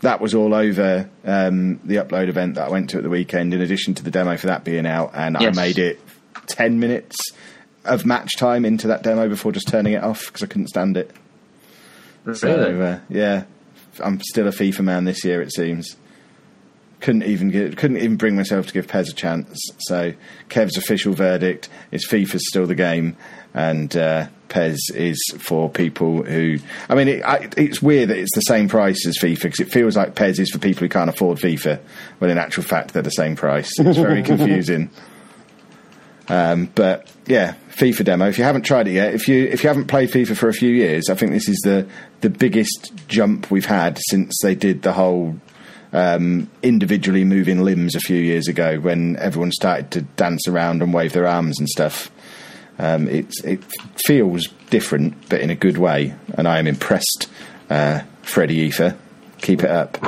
[0.00, 3.54] that was all over um, the upload event that I went to at the weekend.
[3.54, 6.00] In addition to the demo for that being out, and I made it
[6.46, 7.16] ten minutes
[7.84, 10.96] of match time into that demo before just turning it off because I couldn't stand
[10.96, 11.10] it.
[12.34, 12.82] So Really?
[12.82, 13.44] uh, yeah,
[14.00, 15.40] I'm still a FIFA man this year.
[15.40, 15.96] It seems.
[17.00, 19.56] Couldn't even get, couldn't even bring myself to give PES a chance.
[19.86, 20.14] So
[20.48, 23.16] Kev's official verdict is FIFA's still the game,
[23.54, 26.58] and uh, PES is for people who.
[26.88, 29.72] I mean, it, I, it's weird that it's the same price as FIFA because it
[29.72, 31.80] feels like PES is for people who can't afford FIFA,
[32.18, 33.72] when in actual fact they're the same price.
[33.78, 34.90] It's very confusing.
[36.28, 38.28] Um, but yeah, FIFA demo.
[38.28, 40.54] If you haven't tried it yet, if you if you haven't played FIFA for a
[40.54, 41.88] few years, I think this is the
[42.20, 45.36] the biggest jump we've had since they did the whole
[45.92, 50.92] um, individually moving limbs a few years ago when everyone started to dance around and
[50.92, 52.10] wave their arms and stuff.
[52.78, 53.60] Um, it's it
[54.06, 57.28] feels different, but in a good way, and I am impressed.
[57.68, 58.96] Uh, Freddie Ether,
[59.40, 59.98] keep it up.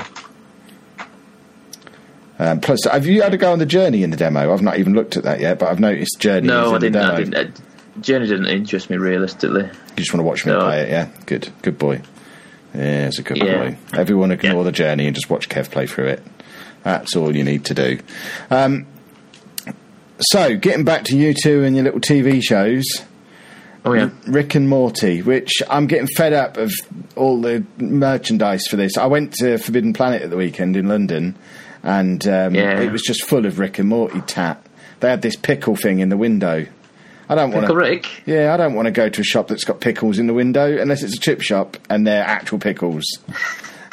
[2.38, 4.52] Um, plus, have you had a go on the journey in the demo?
[4.52, 6.46] I've not even looked at that yet, but I've noticed journey.
[6.46, 6.96] is No, in I didn't.
[7.02, 7.34] I didn't.
[7.34, 9.64] Uh, Journey didn't interest me realistically.
[9.64, 10.60] You just want to watch me No.
[10.60, 11.08] play it, yeah?
[11.26, 12.00] Good, good boy.
[12.74, 13.56] Yeah, it's a good Yeah.
[13.56, 13.76] boy.
[13.92, 14.62] Everyone ignore Yeah.
[14.62, 16.22] the journey and just watch Kev play through it.
[16.84, 17.98] That's all you need to do.
[18.50, 18.86] Um,
[20.20, 22.84] so, getting back to you two and your little TV shows.
[23.84, 24.10] Oh yeah.
[24.26, 26.70] Rick and Morty, which I'm getting fed up of
[27.16, 28.98] all the merchandise for this.
[28.98, 31.34] I went to Forbidden Planet at the weekend in London,
[31.82, 32.78] and um, Yeah.
[32.80, 34.62] it was just full of Rick and Morty tat.
[35.00, 36.66] They had this pickle thing in the window.
[37.30, 37.74] I don't want to.
[37.74, 38.22] Rick.
[38.26, 40.76] Yeah, I don't want to go to a shop that's got pickles in the window
[40.78, 43.04] unless it's a chip shop and they're actual pickles.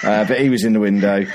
[0.03, 1.25] Uh, but he was in the window.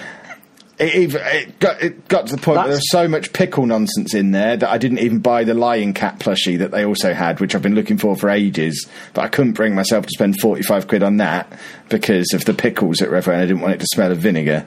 [0.82, 3.66] It, even, it, got, it got to the point where there was so much pickle
[3.66, 7.14] nonsense in there that I didn't even buy the Lion Cat plushie that they also
[7.14, 8.88] had, which I've been looking for for ages.
[9.14, 11.52] But I couldn't bring myself to spend 45 quid on that
[11.88, 14.18] because of the pickles that were everywhere and I didn't want it to smell of
[14.18, 14.66] vinegar.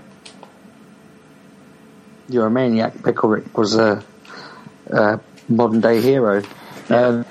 [2.29, 3.03] You're a maniac.
[3.03, 4.01] Pickle Rick was a,
[4.87, 6.43] a modern day hero.
[6.89, 7.25] Um,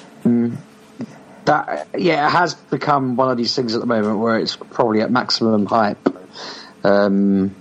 [1.46, 5.00] that yeah, it has become one of these things at the moment where it's probably
[5.00, 5.98] at maximum hype.
[6.84, 7.54] Um,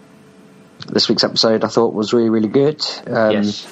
[0.87, 2.83] this week's episode I thought was really really good.
[3.07, 3.65] Um, yes.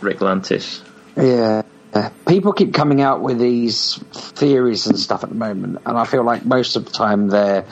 [0.00, 0.82] Ricklantis.
[1.16, 1.62] Yeah.
[2.26, 6.24] People keep coming out with these theories and stuff at the moment, and I feel
[6.24, 7.66] like most of the time they're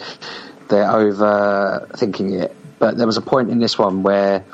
[0.68, 2.57] they're overthinking it.
[2.79, 4.44] But there was a point in this one where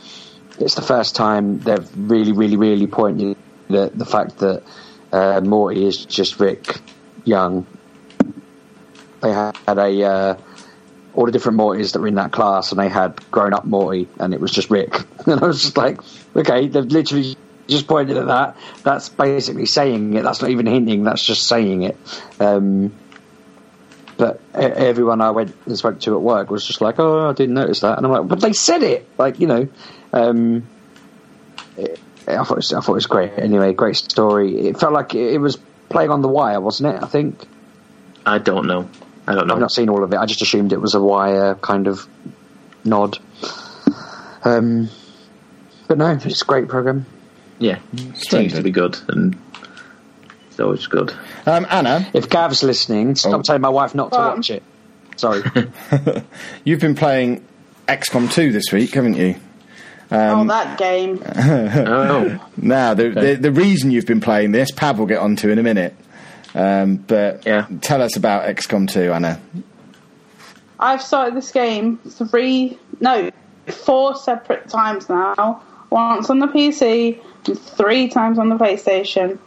[0.58, 3.36] it's the first time they've really, really, really pointed
[3.70, 4.62] at the fact that
[5.12, 6.80] uh, Morty is just Rick
[7.24, 7.66] Young.
[9.20, 10.36] They had a uh,
[11.16, 14.06] all the different Mortys that were in that class, and they had grown up Morty,
[14.20, 14.94] and it was just Rick.
[15.26, 15.98] And I was just like,
[16.36, 18.56] okay, they've literally just pointed at that.
[18.84, 20.22] That's basically saying it.
[20.22, 21.02] That's not even hinting.
[21.02, 21.96] That's just saying it.
[22.38, 22.92] Um,
[24.16, 27.56] but everyone I went and spoke to at work was just like, "Oh, I didn't
[27.56, 29.68] notice that," and I'm like, "But they said it!" Like, you know.
[30.12, 30.68] Um,
[32.28, 33.32] I thought it was, I thought it was great.
[33.36, 34.68] Anyway, great story.
[34.68, 37.02] It felt like it was playing on the wire, wasn't it?
[37.02, 37.46] I think.
[38.24, 38.88] I don't know.
[39.26, 39.54] I don't know.
[39.54, 40.16] I've not seen all of it.
[40.16, 42.06] I just assumed it was a wire kind of
[42.84, 43.18] nod.
[44.44, 44.88] Um,
[45.88, 47.06] but no, it's a great program.
[47.58, 49.36] Yeah, it seems to be good, and
[50.48, 51.12] it's always good.
[51.46, 53.42] Um, Anna, If Gav's listening, stop Oh.
[53.42, 54.62] telling my wife not to Um, watch it.
[55.16, 55.42] Sorry.
[56.64, 57.42] you've been playing
[57.88, 59.36] XCOM 2 this week, haven't you?
[60.12, 61.20] oh, that game.
[61.36, 65.58] oh, Now, the, the the reason you've been playing this, Pab will get onto in
[65.58, 65.96] a minute.
[66.56, 67.66] Um, but Yeah.
[67.82, 69.38] tell us about XCOM 2, Anna.
[70.80, 73.30] I've started this game three, no,
[73.66, 75.60] four separate times now.
[75.90, 79.30] Once on the PC and three times on the PlayStation.
[79.30, 79.40] And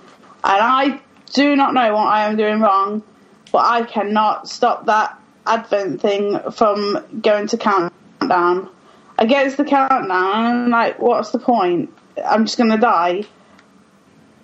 [0.43, 0.99] I
[1.33, 3.03] do not know what I am doing wrong,
[3.51, 8.69] but I cannot stop that Advent thing from going to countdown.
[9.17, 11.93] I get to the countdown and I'm like, what's the point?
[12.23, 13.23] I'm just going to die.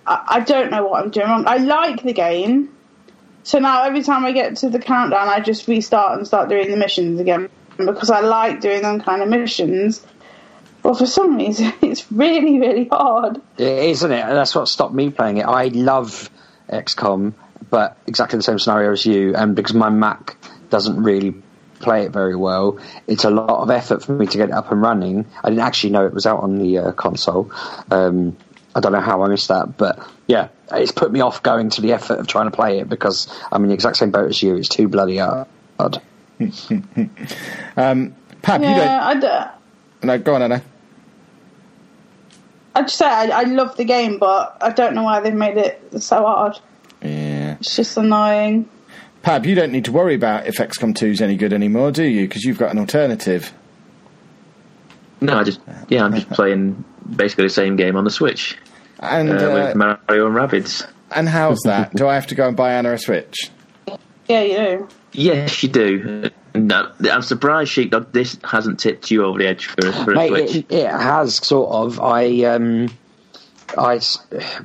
[0.06, 1.44] I, I don't know what I'm doing wrong.
[1.46, 2.72] I like the game.
[3.42, 6.70] So now every time I get to the countdown, I just restart and start doing
[6.70, 10.04] the missions again because I like doing them kind of missions.
[10.82, 13.40] But for some reason, it's really, really hard.
[13.58, 14.20] It isn't it?
[14.20, 15.44] And that's what stopped me playing it.
[15.44, 16.30] I love
[16.68, 17.34] XCOM,
[17.70, 20.36] but exactly the same scenario as you, and because my Mac
[20.70, 21.34] doesn't really
[21.80, 24.72] play it very well, it's a lot of effort for me to get it up
[24.72, 25.26] and running.
[25.42, 27.52] I didn't actually know it was out on the uh, console.
[27.90, 28.36] Um,
[28.76, 31.80] I don't know how I missed that, but yeah, it's put me off going to
[31.80, 34.42] the effort of trying to play it because I'm in the exact same boat as
[34.42, 34.54] you.
[34.54, 35.48] It's too bloody hard.
[37.78, 39.50] Um, Pab, you Yeah, I, d- don't.
[40.02, 40.62] No, go on, Anna.
[42.74, 45.56] I just say I, I love the game, but I don't know why they've made
[45.56, 46.58] it so hard.
[47.00, 47.56] Yeah.
[47.58, 48.68] It's just annoying.
[49.24, 52.04] Pab, you don't need to worry about if XCOM 2 is any good anymore, do
[52.04, 52.28] you?
[52.28, 53.52] Because you've got an alternative.
[55.22, 56.84] No, I just yeah, I'm just playing
[57.14, 58.58] basically the same game on the Switch
[59.00, 60.86] And uh, uh, with Mario and Rabbids.
[61.10, 61.94] and how's that?
[61.94, 63.50] do I have to go and buy Anna a Switch?
[64.28, 64.88] Yeah, you do.
[65.12, 66.30] Yes, you do.
[66.54, 70.54] No, I'm surprised, Sheepdog, this hasn't tipped you over the edge for, for a Switch.
[70.56, 72.00] it, it has sort of.
[72.00, 72.88] I um,
[73.76, 74.18] I s-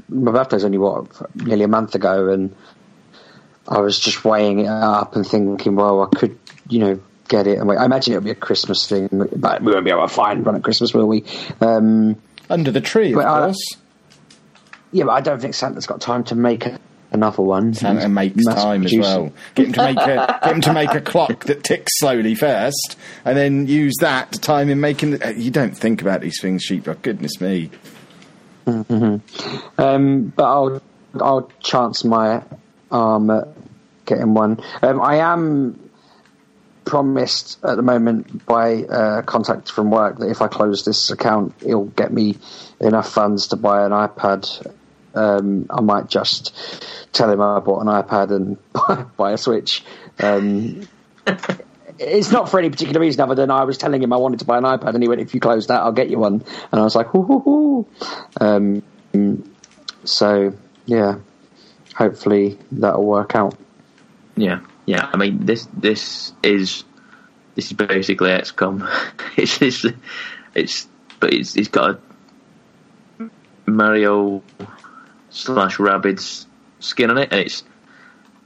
[0.10, 2.56] my birthday's only what nearly a month ago, and
[3.68, 6.38] I was just weighing it up and thinking, well, I could,
[6.70, 7.58] you know, get it.
[7.60, 10.14] And wait, I imagine it'll be a Christmas thing, but we won't be able to
[10.14, 11.24] find one at Christmas, will we?
[11.60, 12.16] Um,
[12.50, 13.78] Under the tree, of Well, I- course.
[14.92, 16.66] Yeah, but I don't think Santa's got time to make
[17.12, 17.74] another one.
[17.74, 19.32] Santa He's makes time as well.
[19.56, 22.98] Get him to make a get him to make a clock that ticks slowly first,
[23.26, 25.12] and then use that to time him making.
[25.12, 27.02] The, uh, you don't think about these things, sheepdog.
[27.02, 27.70] Goodness me.
[28.66, 30.82] Um, but I'll
[31.20, 32.44] I'll chance my
[32.92, 33.48] arm at
[34.06, 34.60] getting one.
[34.82, 35.90] Um, I am
[36.86, 41.54] promised at the moment by uh, contact from work that if I close this account,
[41.62, 42.38] it'll get me
[42.80, 44.74] enough funds to buy an iPad.
[45.14, 46.56] Um, I might just
[47.12, 48.58] tell him I bought an iPad and
[49.18, 49.84] buy, a Switch.
[50.20, 50.88] Um,
[52.00, 54.46] it's not for any particular reason other than I was telling him I wanted to
[54.46, 56.82] buy an iPad, and he went, "If you close that, I'll get you one." And
[56.82, 57.88] I was like, "Hoo hoo hoo."
[58.40, 58.84] Um,
[60.04, 60.54] so
[60.86, 61.20] yeah,
[61.96, 63.56] hopefully that'll work out.
[64.36, 65.10] Yeah, yeah.
[65.12, 66.84] I mean, this this is
[67.56, 68.90] this is basically XCOM.
[69.38, 69.86] it's it's
[70.56, 70.88] it's
[71.20, 72.00] but it's it's got
[73.20, 73.30] a
[73.66, 74.42] Mario
[75.32, 76.46] slash Rabbids
[76.80, 77.64] skin on it, and it's.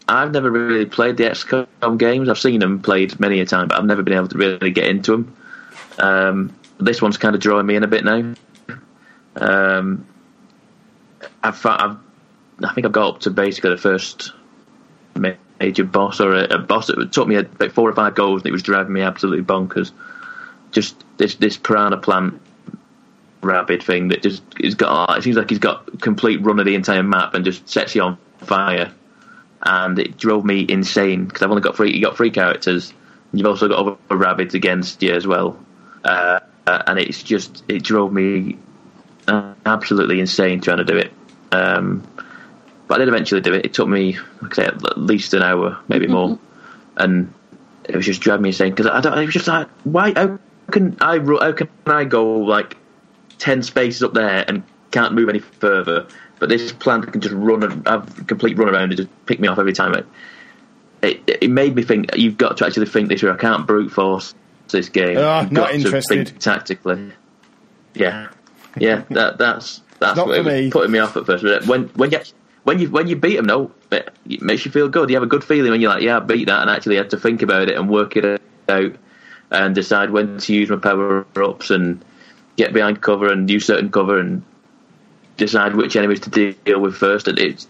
[0.07, 2.29] I've never really played the XCOM games.
[2.29, 4.85] I've seen them played many a time, but I've never been able to really get
[4.87, 5.37] into them.
[5.97, 8.35] Um, this one's kind of drawing me in a bit now.
[9.35, 10.05] Um,
[11.43, 11.97] I've, I've
[12.63, 14.31] I think I've got up to basically the first
[15.59, 18.47] major boss or a, a boss It took me about four or five goals and
[18.47, 19.91] it was driving me absolutely bonkers.
[20.71, 22.41] Just this this piranha plant
[23.41, 26.75] rabbit thing that just he's got it seems like he's got complete run of the
[26.75, 28.91] entire map and just sets you on fire.
[29.61, 31.93] And it drove me insane because I've only got three.
[31.93, 32.93] You got three characters.
[33.33, 35.59] You've also got other rabbits against you as well.
[36.03, 38.57] Uh, uh, and it's just it drove me
[39.27, 41.11] uh, absolutely insane trying to do it.
[41.51, 42.07] Um,
[42.87, 43.65] but I did eventually do it.
[43.65, 46.37] It took me, like I say, at least an hour, maybe more,
[46.97, 47.33] and
[47.83, 49.17] it was just driving me insane because I don't.
[49.17, 50.13] It was just like, why?
[50.13, 50.39] How
[50.71, 51.17] can I?
[51.17, 52.77] How can I go like
[53.37, 56.07] ten spaces up there and can't move any further?
[56.39, 59.39] But this plant can just run and have a complete run around and just pick
[59.39, 59.93] me off every time.
[59.93, 60.05] It,
[61.01, 63.31] it, it made me think you've got to actually think this through.
[63.31, 64.33] I can't brute force
[64.69, 65.17] this game.
[65.19, 66.25] Ah, You've not got interested.
[66.25, 67.11] To think tactically.
[67.93, 68.27] Yeah,
[68.77, 69.03] yeah.
[69.09, 70.69] That that's that's Not what it me.
[70.71, 71.43] putting me off at first.
[71.43, 72.19] But when when you
[72.63, 75.09] when you when you beat them, no, it, it makes you feel good.
[75.09, 77.09] You have a good feeling when you're like, yeah, I beat that, and actually have
[77.09, 78.95] to think about it and work it out
[79.51, 82.03] and decide when to use my power ups and
[82.55, 84.43] get behind cover and use certain cover and
[85.37, 87.27] decide which enemies to deal with first.
[87.27, 87.67] And it's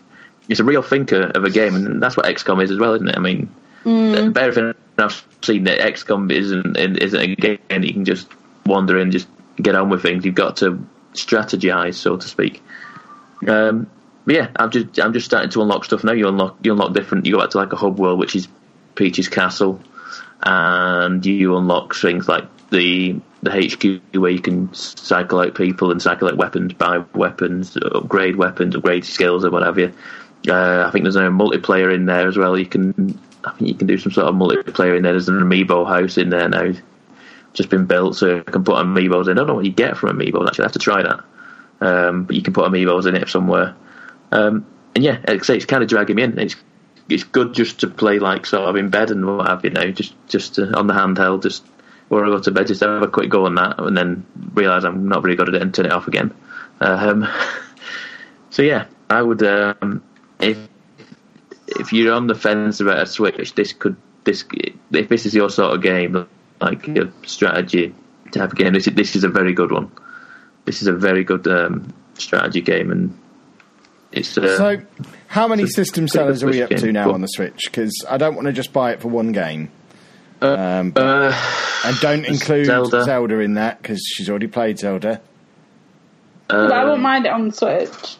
[0.47, 3.07] it's a real thinker of a game, and that's what XCOM is as well, isn't
[3.07, 3.17] it?
[3.17, 3.49] I mean,
[3.83, 4.37] mm.
[4.37, 8.27] everything I've seen that XCOM isn't isn't a game that you can just
[8.65, 10.25] wander in, just get on with things.
[10.25, 12.61] You've got to strategize, so to speak.
[13.47, 13.89] Um,
[14.25, 16.13] but yeah, I'm just I'm just starting to unlock stuff now.
[16.13, 17.25] You unlock you unlock different.
[17.25, 18.47] You go back to like a hub world, which is
[18.95, 19.79] Peach's castle,
[20.41, 26.01] and you unlock things like the the HQ where you can cycle out people and
[26.01, 29.93] cycle out weapons, buy weapons, upgrade weapons, upgrade skills or what have you.
[30.49, 32.57] Uh, I think there's a multiplayer in there as well.
[32.57, 35.13] You can, I think you can do some sort of multiplayer in there.
[35.13, 36.73] There's an amiibo house in there now,
[37.53, 39.31] just been built, so you can put amiibos in.
[39.31, 40.47] I don't know what you get from amiibos.
[40.47, 41.23] Actually, I have to try that.
[41.81, 43.75] Um, but you can put amiibos in it somewhere.
[44.31, 44.65] Um,
[44.95, 46.39] and yeah, like I say, it's kind of dragging me in.
[46.39, 46.55] It's
[47.09, 49.91] it's good just to play like sort of in bed and what have you know,
[49.91, 51.63] just just uh, on the handheld, just
[52.09, 54.83] before I go to bed, just have a quick go on that, and then realise
[54.83, 56.33] I'm not very good at it and turn it off again.
[56.79, 57.27] Um,
[58.49, 60.03] so yeah, I would um,
[60.39, 60.57] if
[61.67, 64.45] if you're on the fence about a Switch, this could this
[64.91, 66.27] if this is your sort of game,
[66.61, 67.93] like a strategy
[68.31, 69.91] type game, this this is a very good one.
[70.65, 73.17] This is a very good um, strategy game, and
[74.11, 74.85] it's uh, So,
[75.27, 77.65] how many system sellers are we up to now on the Switch?
[77.65, 79.71] Because I don't want to just buy it for one game.
[80.53, 81.33] Um, uh,
[81.85, 83.03] and don't include Zelda.
[83.03, 85.21] Zelda, in that because she's already played Zelda.
[86.47, 88.17] But I won't mind it on Switch.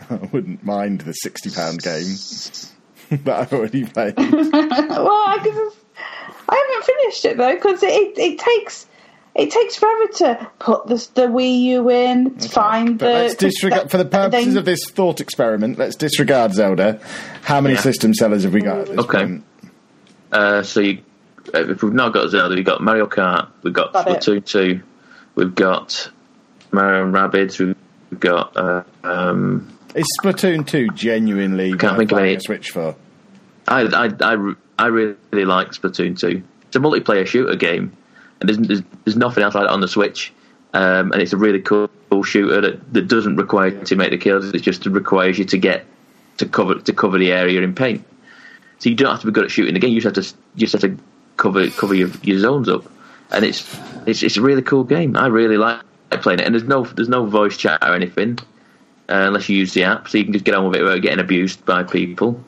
[0.10, 2.06] I wouldn't mind the sixty pound game
[3.24, 4.16] that I've already played.
[4.18, 5.70] well, I, can,
[6.48, 8.86] I haven't finished it though because it, it it takes
[9.34, 13.12] it takes forever to put the the Wii U in, to find But the.
[13.12, 15.78] let's to- disregard for the purposes then- of this thought experiment.
[15.78, 16.98] Let's disregard Zelda.
[17.42, 17.82] How many Yeah.
[17.82, 19.18] system sellers have we got at this Okay.
[19.18, 19.44] point?
[20.32, 20.98] Uh, so you,
[21.54, 24.20] if we've not got Zelda, we've got Mario Kart, we've got Got it.
[24.22, 24.80] Splatoon 2,
[25.34, 26.10] we've got
[26.72, 28.56] Mario and Rabbids, we've got.
[28.56, 32.94] Uh, um, Is Splatoon two genuinely Can't think of buying any- a Switch for?
[33.68, 36.42] I, I, I, I really like Splatoon 2.
[36.62, 37.96] It's a multiplayer shooter game,
[38.40, 40.32] and there's, there's, there's nothing else like it on the Switch.
[40.72, 44.10] Um, and it's a really cool, cool shooter that, that doesn't require you to make
[44.10, 44.52] the kills.
[44.54, 45.84] It just requires you to get
[46.36, 48.04] to cover to cover the area in paint.
[48.78, 49.90] So you don't have to be good at shooting the game.
[49.92, 50.96] You just have to you just have to
[51.40, 52.84] cover cover your, your zones up,
[53.32, 53.66] and it's
[54.06, 55.16] it's it's a really cool game.
[55.16, 55.80] I really like
[56.22, 56.46] playing it.
[56.46, 58.38] And there's no there's no voice chat or anything
[59.08, 61.02] uh, unless you use the app, so you can just get on with it without
[61.02, 62.42] getting abused by people.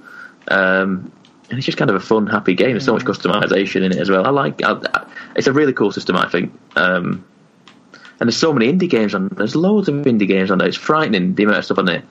[0.49, 1.11] Um,
[1.51, 2.71] and it's just kind of a fun, happy game.
[2.71, 4.25] There's so much customization in it as well.
[4.27, 4.63] I like.
[4.63, 6.53] I, it's a really cool system, I think.
[6.77, 7.25] Um,
[8.21, 9.29] and there's so many indie games on.
[9.29, 10.69] There's loads of indie games on there.
[10.69, 12.03] It's frightening the amount of stuff on there.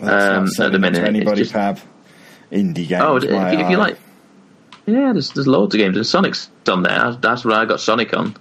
[0.00, 1.80] That's Um, at the minute, anybody, just- Pab.
[2.50, 3.02] Indie games.
[3.02, 3.96] Oh, if, if you like,
[4.86, 5.96] yeah, there's there's loads of games.
[5.96, 6.98] And Sonic's on there.
[6.98, 8.36] That's, that's where I got Sonic on.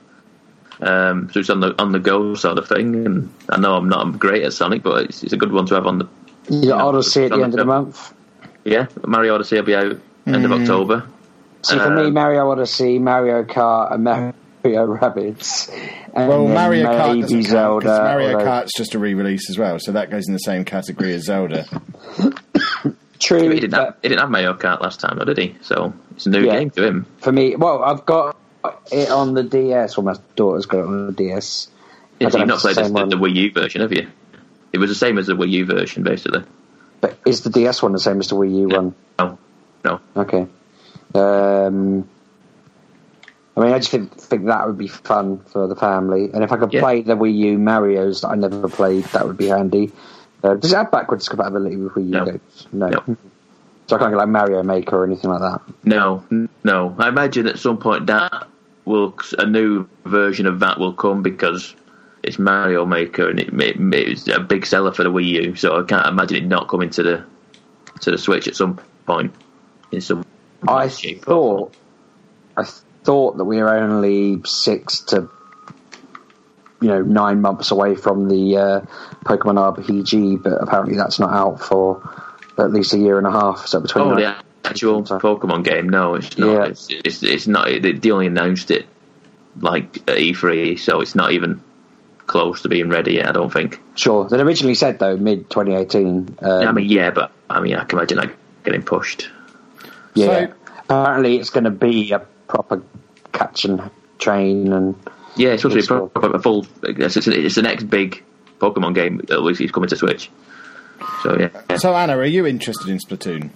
[0.82, 3.06] Um, so it's on the on the go sort of thing.
[3.06, 5.76] And I know I'm not great at Sonic, but it's, it's a good one to
[5.76, 6.08] have on the.
[6.50, 8.14] You got know, Odyssey at the end of the month.
[8.64, 10.46] Yeah, Mario Odyssey will be out end Mm.
[10.46, 11.06] of October.
[11.64, 14.34] See, for me, Um, Mario Odyssey, Mario Kart, and Mario
[14.98, 15.70] Rabbids.
[16.16, 17.86] And Well, Mario Kart maybe doesn't count Zelda.
[17.86, 20.66] 'cause Mario although- Kart's just a re-release as well, so that goes in the same
[20.66, 21.66] category as Zelda.
[23.22, 25.56] True, he didn't have he didn't have Mario Kart last time, though, did he?
[25.62, 26.58] So it's a new Yeah.
[26.58, 27.06] game to him.
[27.20, 28.36] for me, well, I've got
[28.92, 29.96] it on the DS.
[29.98, 31.68] Well, my daughter's got it on the DS.
[32.20, 33.18] I You've know played the the, the.
[33.18, 34.08] Wii U version, have you?
[34.74, 36.44] It was the same as the Wii U version, basically.
[37.00, 38.96] But is the DS one the same as the Wii U one?
[39.20, 39.38] No,
[39.84, 40.00] no.
[40.16, 40.48] Okay.
[41.14, 42.08] Um,
[43.58, 46.30] I mean, I just think, think that would be fun for the family.
[46.34, 46.82] And if I could Yeah.
[46.82, 49.92] play the Wii U Mario's that I never played, that would be handy.
[50.44, 52.26] Uh, does it have backwards compatibility with Wii U No.
[52.26, 52.68] games?
[52.72, 52.90] No.
[52.90, 53.18] No.
[53.88, 55.62] So I can't get like Mario Maker or anything like that.
[55.84, 56.24] No,
[56.64, 56.96] no.
[56.98, 58.48] I imagine at some point that
[58.86, 61.76] will a new version of that will come because
[62.24, 65.56] it's Mario Maker and it, it, it's a big seller for the Wii U.
[65.56, 67.26] So I can't imagine it not coming to the
[68.02, 69.34] to the Switch at some point.
[69.92, 70.24] In some
[70.68, 71.76] I thought,
[72.56, 72.64] I
[73.04, 75.30] thought that we were only six to,
[76.82, 78.82] you know, nine months away from the uh,
[79.24, 82.02] Pokemon RPG, but apparently that's not out for
[82.58, 83.68] at least a year and a half.
[83.68, 85.90] So between Oh, that- the actual Pokemon game?
[85.90, 86.52] No, it's not.
[86.54, 86.66] Yeah.
[86.66, 87.68] It's, it's it's not.
[87.68, 88.86] They, they only announced it
[89.60, 91.62] like at E3, so it's not even
[92.28, 93.28] close to being ready yet.
[93.28, 93.80] I don't think.
[93.96, 94.28] Sure.
[94.30, 96.38] They originally said though mid 2018.
[96.42, 98.32] Um, I mean, yeah, but I mean, I can imagine that
[98.64, 99.30] getting pushed.
[100.16, 100.48] yeah.
[100.48, 100.54] So-
[100.90, 102.84] Apparently, it's going to be a proper
[103.32, 104.96] catch and train and
[105.36, 106.66] Yeah, it's supposed to be a, pro- a full.
[106.84, 108.24] It's, it's, it's the next big
[108.60, 109.22] Pokemon game.
[109.30, 110.30] At least it's coming to Switch.
[111.24, 113.50] So yeah, So, Anna, are you interested in Splatoon?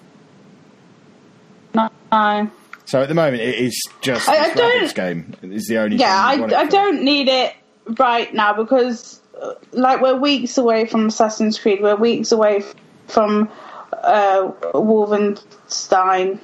[1.73, 2.49] No.
[2.85, 5.51] So, at the moment, it is just I- I this don't- game.
[5.53, 5.97] Is the only.
[5.97, 7.53] Yeah, thing you want I, I don't need it
[7.99, 11.81] right now because, uh, like, we're weeks away from Assassin's Creed.
[11.81, 12.63] We're weeks away
[13.07, 13.49] from
[13.91, 16.39] uh, Wolfenstein.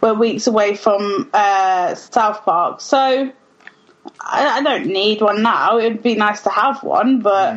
[0.00, 2.80] We're weeks away from uh, South Park.
[2.80, 3.32] So
[4.20, 5.78] I, I don't need one now.
[5.78, 7.56] It'd be nice to have one, but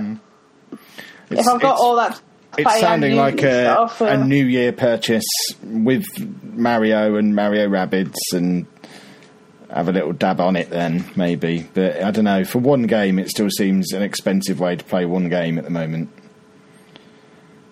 [1.30, 2.22] if I've got all that
[2.58, 5.26] It's sounding like a, stuff, uh, a New Year purchase
[5.64, 6.06] with
[6.44, 8.66] Mario and Mario Rabbids and
[9.70, 11.66] have a little dab on it then, maybe.
[11.74, 12.44] But I don't know.
[12.44, 15.70] For one game, it still seems an expensive way to play one game at the
[15.70, 16.10] moment.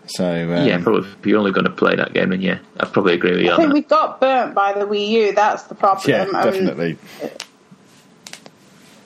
[0.07, 2.91] So um, yeah, probably if you're only going to play that game, then yeah, I'd
[2.91, 3.73] probably agree with you I on think that.
[3.75, 5.31] we got burnt by the Wii U.
[5.33, 6.09] That's the problem.
[6.09, 6.97] yeah, Um, definitely.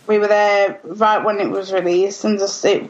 [0.08, 2.90] We were there right when it was released, and just it.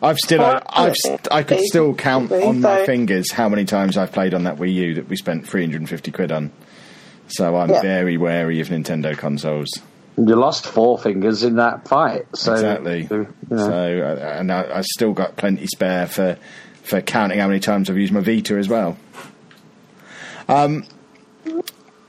[0.00, 3.64] I've still, Well, I've, st- I could still count basically, on my fingers how many
[3.64, 6.52] times I've played on that Wii U that we spent 350 quid on.
[7.26, 7.82] So I'm Yeah.
[7.82, 9.68] very wary of Nintendo consoles.
[10.16, 12.26] You lost four fingers in that fight.
[12.34, 13.08] So, exactly.
[13.10, 13.56] you know.
[13.56, 13.72] So,
[14.22, 16.38] uh, and I, I still got plenty spare for
[16.84, 18.96] for counting how many times I've used my Vita as well.
[20.48, 20.84] Um,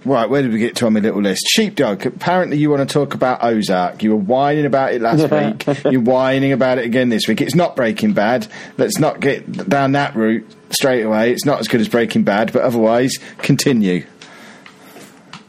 [0.06, 1.46] right, where did we get to on my little list?
[1.50, 2.06] Sheepdog.
[2.06, 4.02] Apparently, you want to talk about Ozark.
[4.04, 5.32] You were whining about it last
[5.68, 5.84] week.
[5.86, 7.42] You're whining about it again this week.
[7.42, 8.48] It's not Breaking Bad.
[8.78, 11.32] Let's not get down that route straight away.
[11.32, 14.06] It's not as good as Breaking Bad, but otherwise, continue.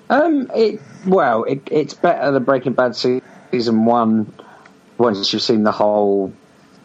[0.08, 4.32] Um, it well, it, it's better than Breaking Bad season one.
[4.98, 6.32] Once you've seen the whole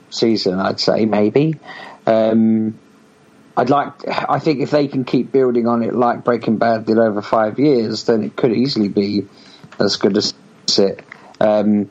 [0.09, 1.59] season, I'd say maybe.
[2.07, 2.80] Um,
[3.58, 3.93] I'd like.
[4.08, 7.58] I think if they can keep building on it like Breaking Bad did over five
[7.60, 9.28] years, then it could easily be
[9.80, 10.34] as good as
[10.78, 11.03] it.
[11.39, 11.89] Um,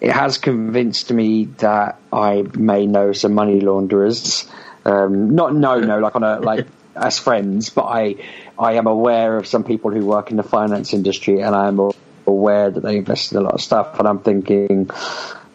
[0.00, 4.46] it has convinced me that I may know some money launderers.
[4.84, 8.16] Um, not no no like on a like as friends, but I
[8.58, 11.92] I am aware of some people who work in the finance industry, and I am
[12.26, 13.98] aware that they invest in a lot of stuff.
[13.98, 14.90] And I'm thinking,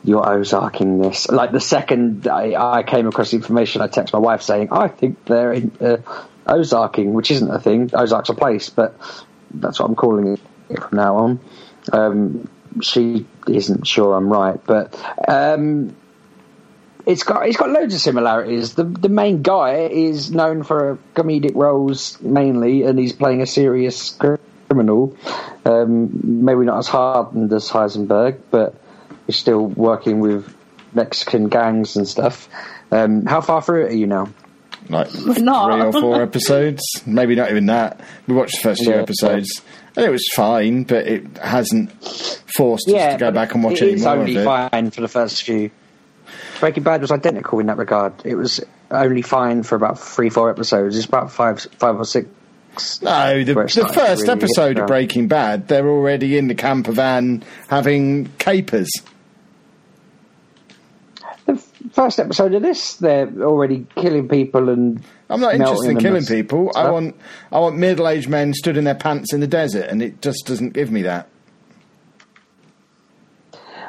[0.03, 1.29] you're Ozarking this.
[1.29, 4.87] Like the second I, I came across the information, I text my wife saying, I
[4.87, 5.97] think they're in, uh,
[6.47, 7.91] Ozarking, which isn't a thing.
[7.93, 8.95] Ozark's a place, but
[9.51, 10.37] that's what I'm calling
[10.69, 11.39] it from now on.
[11.91, 12.49] Um,
[12.81, 14.95] she isn't sure I'm right, but
[15.27, 15.95] um,
[17.05, 18.75] it's got it's got loads of similarities.
[18.75, 24.17] The the main guy is known for comedic roles mainly, and he's playing a serious
[24.67, 25.17] criminal.
[25.65, 28.75] Um, maybe not as hardened as Heisenberg, but
[29.29, 30.51] he's still working with
[30.91, 32.49] Mexican gangs and stuff.
[32.91, 34.27] Um, how far through it are you now?
[34.89, 35.71] Like not.
[35.71, 38.01] three or four episodes, maybe not even that.
[38.25, 39.01] We watched the first few Yeah.
[39.01, 39.61] episodes,
[39.95, 41.91] and it was fine, but it hasn't
[42.57, 44.45] forced us to go back and watch it any is more of only it.
[44.45, 45.69] fine for the first few.
[46.59, 48.13] Breaking Bad was identical in that regard.
[48.25, 50.97] It was only fine for about three, four episodes.
[50.97, 52.27] It's about five, five or six.
[53.03, 54.87] No, the, the first really episode of.
[54.87, 58.89] Breaking Bad, they're already in the camper van having capers.
[61.99, 65.03] First episode of this, they're already killing people and.
[65.29, 66.71] I'm not interested in killing people.
[66.73, 67.13] I want
[67.51, 70.45] I want middle aged men stood in their pants in the desert, and it just
[70.45, 71.27] doesn't give me that.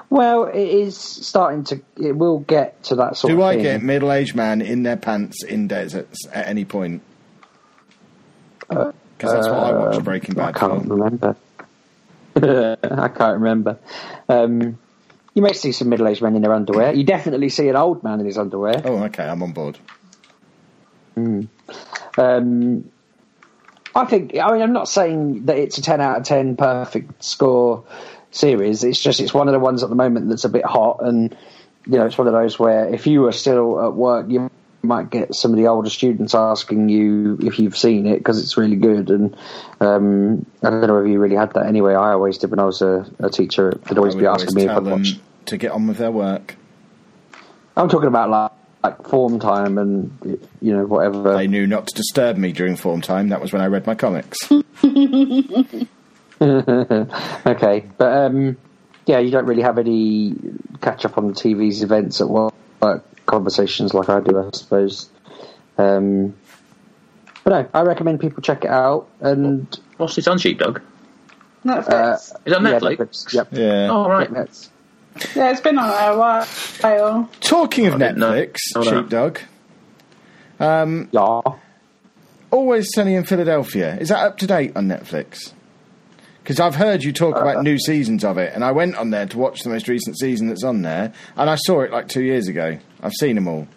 [0.09, 1.81] Well, it is starting to.
[2.03, 3.37] It will get to that sort of thing.
[3.37, 3.63] Do I thing.
[3.63, 7.03] get middle aged man in their pants in deserts at any point?
[8.59, 10.95] Because that's what I watch Breaking Uh, I can't for.
[10.97, 11.37] remember.
[12.83, 13.79] I can't remember.
[14.29, 14.81] Um,
[15.41, 16.93] you may see some middle-aged men in their underwear.
[16.93, 18.83] You definitely see an old man in his underwear.
[18.85, 19.79] Oh, okay, I'm on board.
[21.17, 22.91] Um,
[23.95, 24.37] I think.
[24.37, 27.85] I mean, I'm not saying that it's a 10 out of 10 perfect score
[28.31, 28.85] series.
[28.85, 31.35] It's just it's one of the ones at the moment that's a bit hot, and
[31.87, 34.51] you know, it's one of those where if you were still at work, you
[34.83, 38.59] might get some of the older students asking you if you've seen it because it's
[38.59, 39.09] really good.
[39.09, 39.35] And
[39.81, 41.95] um, I don't know if you really had that anyway.
[41.95, 43.73] I always did when I was a, a teacher.
[43.89, 45.19] They'd always be asking me if I'd watched.
[45.47, 46.57] To get on with their work.
[47.77, 48.51] I'm talking about like
[48.83, 51.37] like form time and you know whatever.
[51.37, 53.29] They knew not to disturb me during form time.
[53.29, 54.39] That was when I read my comics.
[56.41, 58.57] okay, but um,
[59.07, 60.35] yeah, you don't really have any
[60.81, 65.11] catch up on the TV's events at work, work conversations like I do, I suppose.
[65.77, 66.35] Um,
[67.45, 69.09] but no, I recommend people check it out.
[69.21, 70.81] And What's this on Sheepdog?
[71.65, 71.89] Netflix.
[71.91, 73.33] uh, Is that yeah, Netflix?
[73.35, 73.49] Yep.
[73.53, 73.89] Yeah.
[73.91, 74.31] Oh, right.
[74.31, 74.69] Netflix.
[75.35, 77.29] Yeah, it's been on there a while.
[77.41, 78.33] Talking of I didn't know.
[78.33, 78.83] Netflix, no.
[78.83, 79.39] Sheepdog,
[80.59, 81.41] um, Yeah.
[82.51, 83.97] Always Sunny in Philadelphia.
[84.01, 85.53] Is that up to date on Netflix?
[86.43, 89.11] Because I've heard you talk Uh, about new seasons of it, and I went on
[89.11, 92.09] there to watch the most recent season that's on there, and I saw it like
[92.09, 92.79] two years ago.
[93.03, 93.69] I've seen them all.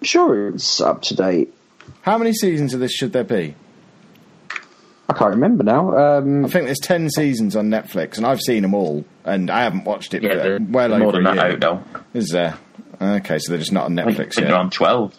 [0.00, 1.52] I'm sure it's up to date.
[2.02, 3.54] How many seasons of this should there be?
[5.08, 5.96] I can't remember now.
[6.18, 9.62] Um, I think there's ten seasons on Netflix, and I've seen them all, and I
[9.62, 11.52] haven't watched it Yeah, for they're well more over than a that year.
[11.52, 12.02] out now.
[12.12, 12.58] Is there?
[13.00, 14.54] Okay, so they're just not on I think Netflix they're yet.
[14.54, 15.14] on 12.
[15.14, 15.18] Uh,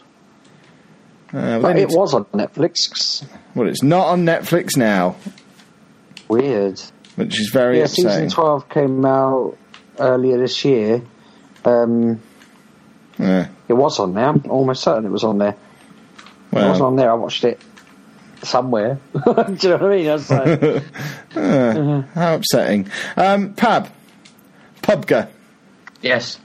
[1.33, 3.25] well, but it was on Netflix.
[3.55, 5.15] well, it's not on Netflix now,
[6.27, 6.81] Weird.
[7.15, 8.09] which is very Yeah, upsetting.
[8.11, 9.57] season 12 came out
[9.99, 11.01] earlier this year.
[11.65, 12.19] Um,
[13.19, 13.47] Yeah.
[13.67, 14.25] it was on there.
[14.27, 15.55] I'm almost certain it was on there.
[16.51, 17.11] it wasn't on there.
[17.11, 17.59] I watched it
[18.47, 18.99] somewhere.
[19.13, 20.09] Do you know what I mean?
[20.09, 22.89] I was like, how upsetting.
[23.15, 23.89] Um, Pab,
[24.81, 25.27] PUBG.
[26.01, 26.39] Yes.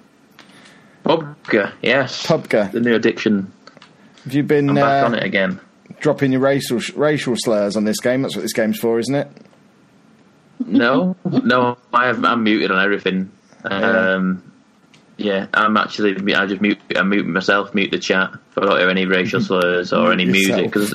[1.04, 2.26] PUBG, yes.
[2.26, 2.72] PUBG.
[2.72, 3.52] The new addiction.
[4.24, 5.60] Have you been I'm back uh, on it again.
[6.00, 8.22] dropping your racial racial slurs on this game?
[8.22, 9.28] That's what this game's for, isn't it?
[10.64, 13.32] No, no, I have, I'm muted on everything.
[13.64, 14.51] Um, yeah,
[15.54, 16.34] I'm actually.
[16.34, 16.78] I just mute.
[16.96, 17.74] I mute myself.
[17.74, 18.30] Mute the chat.
[18.32, 20.92] If I don't hear any racial slurs or any music because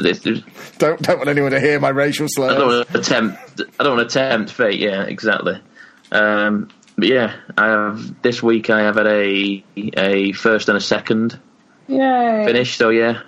[0.77, 2.53] Don't don't want anyone to hear my racial slurs.
[2.53, 3.61] I don't want to attempt.
[3.79, 4.79] I don't want to tempt fate.
[4.79, 5.59] Yeah, exactly.
[6.11, 8.69] Um, but yeah, I have this week.
[8.69, 11.39] I have had a a first and a second
[11.87, 12.43] Yay.
[12.45, 12.77] finish.
[12.77, 13.21] So yeah,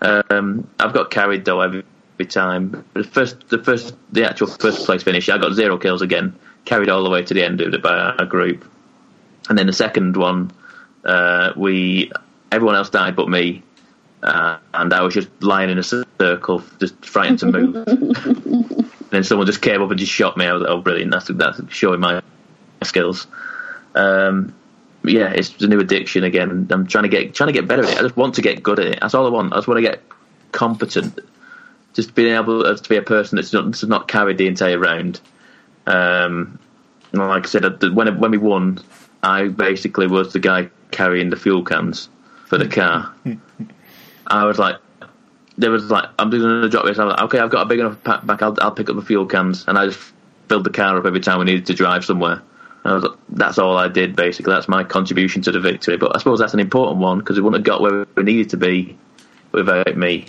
[0.00, 1.84] um, I've got carried though every,
[2.14, 2.84] every time.
[2.94, 6.38] The first, the first, the actual first place finish, I got zero kills again.
[6.64, 8.64] Carried all the way to the end of it by our group,
[9.48, 10.50] and then the second one,
[11.04, 12.10] uh, we
[12.52, 13.62] everyone else died but me.
[14.22, 18.90] Uh, and I was just lying in a circle, just frightened to move.
[19.10, 20.46] then someone just came up and just shot me.
[20.46, 21.12] I was like, "Oh, brilliant!
[21.12, 22.22] That's that's showing my
[22.82, 23.26] skills."
[23.94, 24.54] Um,
[25.04, 26.66] yeah, it's a new addiction again.
[26.70, 27.98] I'm trying to get trying to get better at it.
[27.98, 28.98] I just want to get good at it.
[29.00, 29.52] That's all I want.
[29.52, 30.02] I just want to get
[30.52, 31.20] competent.
[31.92, 35.20] Just being able to be a person that's not, that's not carried the entire round.
[35.86, 36.58] Um,
[37.12, 38.80] like I said, when when we won,
[39.22, 42.08] I basically was the guy carrying the fuel cans
[42.46, 43.12] for the car.
[44.26, 44.76] I was like,
[45.58, 46.98] there was like, I'm going to drop this.
[46.98, 48.42] I was like, okay, I've got a big enough pack back.
[48.42, 50.12] I'll, I'll pick up the fuel cans, and I just
[50.48, 52.42] filled the car up every time we needed to drive somewhere.
[52.84, 54.52] And I was like, that's all I did basically.
[54.52, 55.96] That's my contribution to the victory.
[55.96, 58.50] But I suppose that's an important one because we wouldn't have got where we needed
[58.50, 58.96] to be
[59.50, 60.26] without me.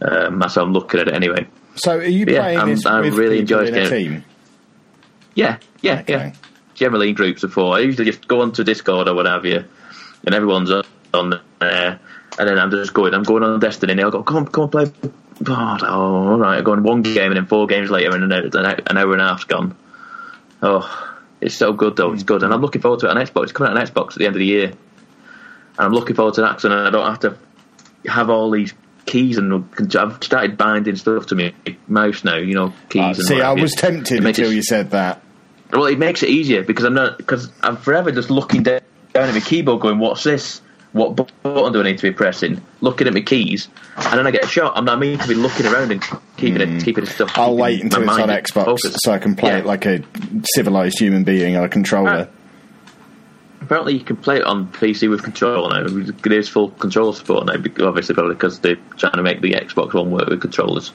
[0.00, 1.46] Um, that's how I'm looking at it anyway.
[1.74, 3.88] So are you But yeah, playing I'm- this I with really people enjoy in a
[3.88, 4.24] team?
[5.34, 6.32] Yeah, yeah, yeah.
[6.74, 7.76] Generally in groups of four.
[7.76, 9.64] I usually just go onto Discord or what have you,
[10.24, 11.98] and everyone's on- on there.
[12.38, 13.12] And then I'm just going.
[13.14, 13.92] I'm going on Destiny.
[13.92, 14.90] And they'll go, come on, come on, play.
[15.46, 16.58] Oh, oh, all right.
[16.58, 19.12] I go on one game, and then four games later, and an hour, an hour
[19.12, 19.76] and a half's gone.
[20.62, 22.12] Oh, it's so good though.
[22.12, 23.42] It's good, and I'm looking forward to it on Xbox.
[23.44, 24.76] It's coming out on Xbox at the end of the year, and
[25.78, 26.60] I'm looking forward to that.
[26.60, 27.36] So I don't have to
[28.10, 28.72] have all these
[29.04, 29.64] keys and
[29.98, 31.52] I've started binding stuff to my
[31.88, 32.36] mouse now.
[32.36, 33.02] You know, keys.
[33.02, 35.20] Uh, and see, I was tempted until it- you said that.
[35.72, 38.80] Well, it makes it easier because I'm not because I'm forever just looking down
[39.14, 40.60] at my keyboard, going, "What's this?
[40.92, 44.30] What button do I need to be pressing?" Looking at my keys, and then I
[44.30, 44.74] get a shot.
[44.76, 46.02] I'm not mean to be looking around and
[46.36, 47.30] keeping it, keeping it stuff.
[47.30, 47.40] Hmm.
[47.40, 48.98] I'll wait until it's on Xbox focused.
[49.02, 49.58] so I can play Yeah.
[49.58, 50.02] it like a
[50.54, 52.28] civilized human being on a controller.
[53.62, 55.88] Apparently, you can play it on PC with controller now.
[56.24, 57.54] There's full controller support now,
[57.86, 60.92] obviously, probably because they're trying to make the Xbox One work with controllers.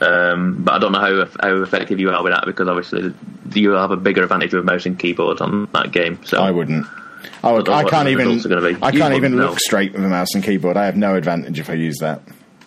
[0.00, 3.12] Um, but I don't know how how effective you are with that because obviously
[3.52, 6.24] you'll have a bigger advantage with mouse and keyboard on that game.
[6.24, 6.86] So I wouldn't.
[7.42, 8.28] I, would, I I can't even.
[8.28, 8.82] results are gonna be.
[8.82, 9.50] I can't even know.
[9.50, 10.76] look straight with a mouse and keyboard.
[10.76, 12.22] I have no advantage if I use that.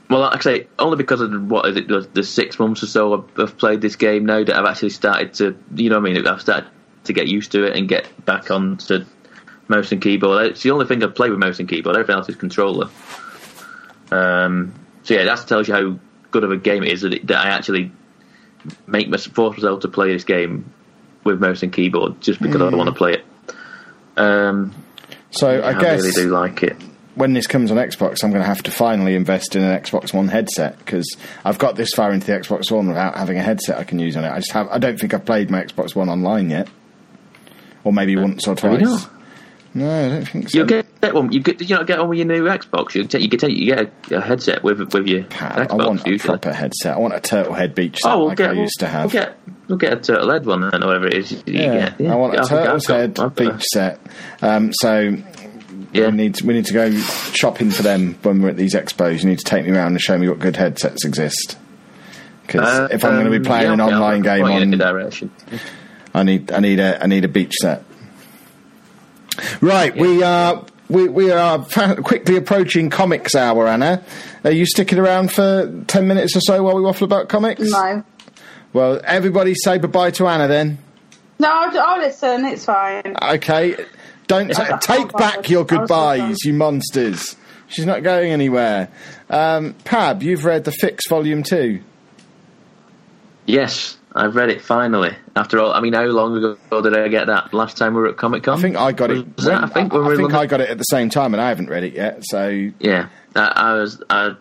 [0.10, 3.40] Well, actually, only because of what is it, the, the six months or so I've,
[3.40, 6.28] I've played this game now that I've actually started to, you know what I mean?
[6.28, 6.70] I've started
[7.06, 9.06] to get used to it and get back onto
[9.68, 10.48] mouse and keyboard.
[10.48, 11.96] It's the only thing I play with mouse and keyboard.
[11.96, 12.90] Everything else is controller.
[14.12, 14.74] Um,
[15.04, 16.00] so yeah, that tells you how
[16.34, 17.92] good of a game it is that, it, that I actually
[18.88, 20.70] make my force myself to play this game
[21.24, 22.76] with mouse and keyboard just because I Mm.
[22.78, 23.26] want to play it.
[24.18, 24.74] Um,
[25.32, 26.76] So I I guess really do like it.
[27.16, 30.14] when this comes on Xbox, I'm going to have to finally invest in an Xbox
[30.14, 31.08] One headset because
[31.46, 34.16] I've got this far into the Xbox One without having a headset I can use
[34.18, 34.30] on it.
[34.32, 34.68] I just have.
[34.70, 36.68] I don't think I've played my Xbox One online yet,
[37.84, 39.08] or maybe once or Uh, have you twice.
[39.76, 40.60] No, I don't think so.
[40.60, 41.32] You get one.
[41.32, 41.58] You get.
[41.58, 42.94] Did you not get one with your new Xbox?
[42.94, 43.22] You take.
[43.24, 43.50] You get.
[43.50, 45.72] You get a, a headset with with your Pat, Xbox.
[45.72, 46.30] I want a usually.
[46.30, 46.96] proper headset.
[46.96, 48.52] I want a turtle head beach set Oh, we'll like get.
[48.52, 49.06] I used to have.
[49.14, 49.40] We'll get.
[49.68, 51.32] We'll get a turtle head one then, or whatever it is.
[51.32, 52.08] you yeah, get.
[52.12, 54.00] I want a I think I've turtle's got- head got beach set.
[54.42, 55.18] Um, so
[55.94, 56.10] Yeah.
[56.10, 56.92] we need to, we need to go
[57.34, 59.24] shopping for them when we're at these expos.
[59.24, 61.58] You need to take me around and show me what good headsets exist.
[62.46, 64.74] Because Uh, if I'm going to be um, playing yeah, an online game point in
[64.74, 65.32] on direction.
[66.14, 67.84] I need I need a I need a beach set.
[69.62, 73.68] Right, we are we we are fa- quickly approaching comics hour.
[73.68, 74.04] Anna,
[74.44, 77.62] are you sticking around for ten minutes or so while we waffle about comics?
[77.62, 78.04] No.
[78.74, 80.78] Well, everybody say goodbye to Anna then.
[81.40, 82.46] No, I'll, I'll listen.
[82.46, 83.16] It's fine.
[83.22, 83.76] Okay,
[84.28, 84.54] don't Yeah.
[84.56, 87.36] ta- take back your goodbyes, you monsters.
[87.68, 88.90] She's not going anywhere.
[89.30, 91.82] Um, Pab, you've read the Fix Volume Two.
[93.46, 95.16] Yes, I've read it finally.
[95.36, 97.54] After all, I mean, how long ago did I get that?
[97.54, 98.60] Last time we were at Comic Con.
[98.60, 99.26] I think I got it.
[99.36, 99.64] Was that?
[99.64, 100.36] I think were in London.
[100.40, 102.24] I got it at the same time, and I haven't read it yet.
[102.26, 104.04] So Yeah, I, I was.
[104.10, 104.36] I,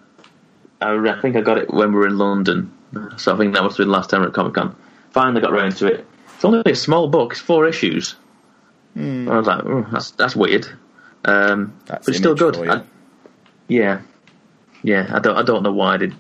[0.83, 2.71] I, I think I got it when we were in London,
[3.17, 4.77] so I think that must have been the last time we were at Comic Con.
[5.11, 6.07] Finally got round to it.
[6.35, 7.33] It's only a small book.
[7.33, 8.17] It's four issues.
[8.95, 9.29] Hmm.
[9.31, 10.67] I was like, oh, that's that's weird,
[11.25, 12.57] um, That's but it's still good.
[12.69, 12.83] I,
[13.69, 14.03] yeah,
[14.83, 15.11] yeah.
[15.15, 15.37] I don't.
[15.37, 16.11] I don't know why they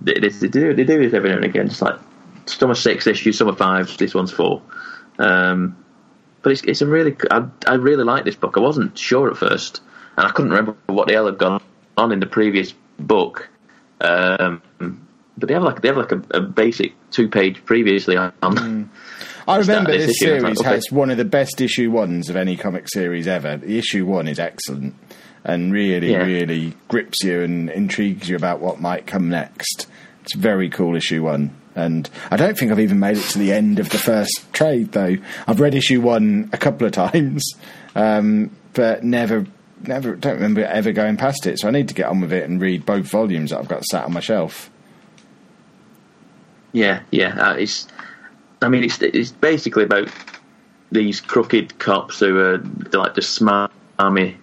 [0.00, 1.68] they, they, they do they do this every now and again.
[1.68, 2.00] Just like
[2.46, 3.96] some are six issues, some are five.
[3.98, 4.62] This one's four.
[5.18, 5.76] Um,
[6.42, 8.54] but it's it's a really I, I really like this book.
[8.56, 9.80] I wasn't sure at first,
[10.16, 11.62] and I couldn't remember what the hell had gone
[11.96, 13.48] on in the previous book.
[14.00, 14.62] Um,
[15.38, 18.32] but they have like they have like a, a basic two page previously on.
[18.40, 18.88] Mm.
[19.48, 20.74] I remember this this issue, and I series thought, okay.
[20.74, 23.56] has one of the best issue ones of any comic series ever.
[23.56, 24.94] The issue one is excellent
[25.46, 26.24] and really, Yeah.
[26.24, 29.86] really grips you and intrigues you about what might come next.
[30.24, 31.54] It's a very cool issue one.
[31.76, 34.92] And I don't think I've even made it to the end of the first trade,
[34.92, 35.16] though.
[35.46, 37.54] I've read issue one a couple of times,
[37.94, 39.46] um, but never,
[39.82, 41.58] never, don't remember ever going past it.
[41.58, 43.84] So I need to get on with it and read both volumes that I've got
[43.84, 44.70] sat on my shelf.
[46.72, 47.36] Yeah, yeah.
[47.38, 47.86] Uh, it's.
[48.62, 50.08] I mean, it's it's basically about
[50.90, 52.58] these crooked cops who are
[52.92, 54.38] like the smart army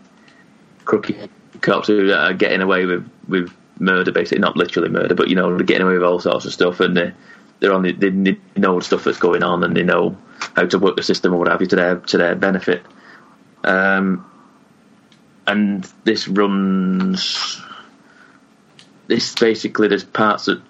[0.86, 1.30] crooked
[1.62, 5.56] cops who are getting away with with murder, basically not literally murder, but you know
[5.56, 7.12] they're getting away with all sorts of stuff, and they
[7.60, 10.18] they're on the, they know stuff that's going on, and they know
[10.56, 12.84] how to work the system or what have you to their to their benefit.
[13.64, 14.30] Um,
[15.48, 17.62] and this runs.
[19.08, 20.62] This basically there's parts that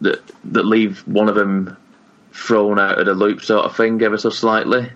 [0.00, 1.76] that that leave one of them
[2.32, 4.90] thrown out of the loop, sort of thing, ever so slightly.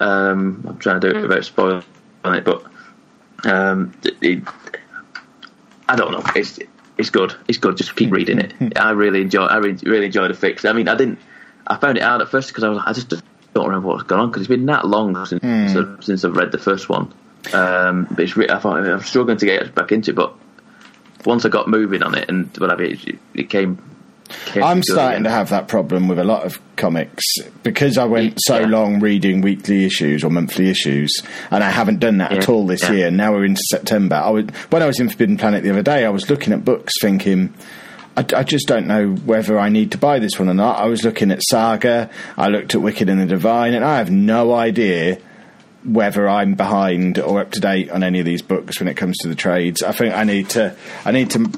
[0.00, 1.84] Um, I'm trying to do it without spoiling
[2.24, 2.64] it, but
[3.44, 4.44] um, it, it-
[5.88, 6.22] I don't know.
[6.34, 6.58] It's
[6.96, 7.34] it's good.
[7.48, 7.76] It's good.
[7.76, 8.78] Just keep reading it.
[8.78, 9.44] I really enjoy.
[9.44, 10.64] I really, really enjoy the fix.
[10.64, 11.18] I mean, I didn't.
[11.66, 12.82] I found it out at first because I was.
[12.84, 13.12] I just
[13.54, 15.42] don't remember what's going on because it's been that long since
[16.04, 17.12] since I've read the first one.
[17.52, 18.36] Um, but it's.
[18.36, 20.34] Re- I thought I'm struggling to get back into it, but
[21.24, 23.78] once I got moving on it and whatever, it, it came.
[24.56, 25.24] I'm starting again.
[25.24, 27.22] to have that problem with a lot of comics
[27.62, 28.66] because I went so Yeah.
[28.66, 31.12] long reading weekly issues or monthly issues,
[31.50, 32.92] and I haven't done that at all this yeah.
[32.92, 33.10] year.
[33.10, 34.16] Now we're into September.
[34.16, 36.64] I would, when I was in Forbidden Planet the other day, I was looking at
[36.64, 37.52] books, thinking.
[38.16, 40.78] I, I just don't know whether I need to buy this one or not.
[40.78, 44.10] I was looking at Saga, I looked at Wicked and the Divine, and I have
[44.10, 45.18] no idea
[45.84, 49.18] whether I'm behind or up to date on any of these books when it comes
[49.18, 49.82] to the trades.
[49.82, 51.50] I think I need to I need to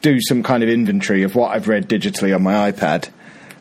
[0.00, 3.08] do some kind of inventory of what I've read digitally on my iPad,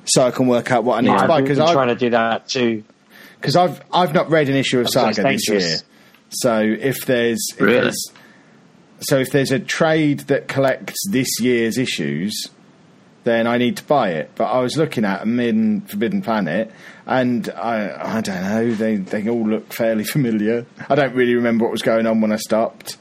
[0.05, 1.41] so I can work out what I need Yeah, to buy.
[1.41, 2.83] Because I'm trying to do that too.
[3.41, 5.77] cause I've I've not read an issue of Saga this year.
[6.29, 7.79] So if there's, if Really?
[7.81, 8.11] there's
[8.99, 12.49] so if there's a trade that collects this year's issues,
[13.23, 14.31] then I need to buy it.
[14.35, 16.71] But I was looking at them in Forbidden Planet,
[17.05, 18.71] and I I don't know.
[18.73, 20.65] They they all look fairly familiar.
[20.89, 22.97] I don't really remember what was going on when I stopped.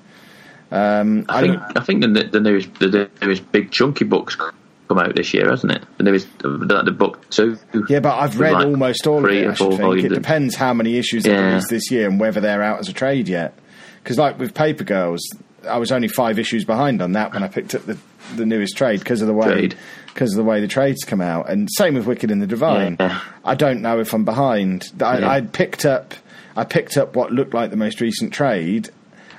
[0.71, 5.15] Um, I think I think the, the newest the newest big chunky books come out
[5.15, 5.83] this year, hasn't it?
[5.99, 7.59] The newest the, the book two.
[7.89, 9.47] Yeah, but I've read like almost all of it.
[9.49, 10.05] I should think.
[10.05, 11.49] It depends how many issues Yeah.
[11.49, 13.55] released this year and whether they're out as a trade yet.
[14.03, 15.21] Because, like with Paper Girls,
[15.69, 17.99] I was only five issues behind on that when I picked up the
[18.35, 19.71] the newest trade because of the way
[20.09, 21.49] because of the way the trades come out.
[21.49, 22.97] And same with Wicked and the Divine.
[22.99, 23.21] Yeah.
[23.45, 24.91] I don't know if I'm behind.
[25.01, 25.29] I, Yeah.
[25.31, 26.15] I picked up
[26.57, 28.89] I picked up what looked like the most recent trade.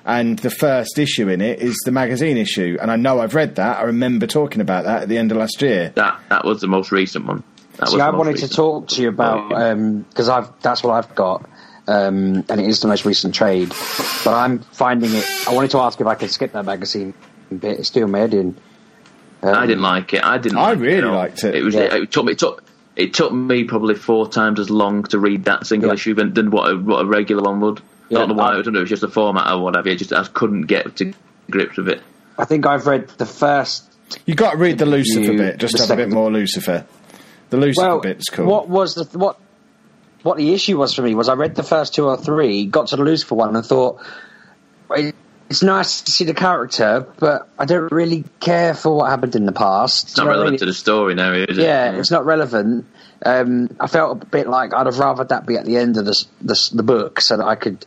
[0.08, 3.55] And the first issue in it is the magazine issue, and I know I've read
[3.55, 3.80] that.
[3.80, 5.91] I remember talking about that at the end of last year.
[5.95, 7.43] That that was the most recent one.
[7.76, 9.49] That See, I the most wanted to talk to you about
[10.10, 11.41] because I've that's what I've got,
[11.88, 13.68] um, and it is the most recent trade.
[14.24, 15.26] But I'm finding it.
[15.45, 17.14] I wanted to ask if I could skip that magazine
[17.49, 17.78] bit.
[17.78, 18.58] It's doing my head in.
[19.43, 20.24] Um, I didn't like it.
[20.24, 20.58] I didn't.
[20.58, 21.16] I like really at all.
[21.16, 21.53] liked it.
[21.53, 21.76] It was.
[21.76, 21.93] Yeah.
[21.95, 22.32] It took me.
[22.32, 22.64] It took.
[22.95, 25.95] It took me probably four times as long to read that single Yeah.
[25.95, 27.82] issue than, than what a, what a regular one would.
[28.10, 28.53] Yeah, I don't know why.
[28.53, 28.80] I- I don't know.
[28.80, 29.89] It was just the format or whatever.
[29.89, 31.14] It just I couldn't get to
[31.49, 32.01] grips with it.
[32.38, 33.84] I think I've read the first.
[34.26, 36.32] You got to read the Lucifer You- bit just the to have a bit more
[36.32, 36.86] Lucifer.
[37.49, 38.45] The Lucifer Well, bit's cool.
[38.45, 39.38] what was the what?
[40.24, 42.88] What the issue was for me was I read the first two or three, got
[42.88, 44.01] to the Lucifer one, and thought
[45.49, 49.45] it's nice to see the character, but I don't really care for what happened in
[49.45, 50.10] the past.
[50.10, 51.64] It's not relevant to the story now, is it?
[51.64, 51.99] yeah, mm.
[51.99, 52.86] it's not relevant.
[53.24, 56.05] Um, I felt a bit like I'd have rather that be at the end of
[56.05, 57.86] the, the book so that I could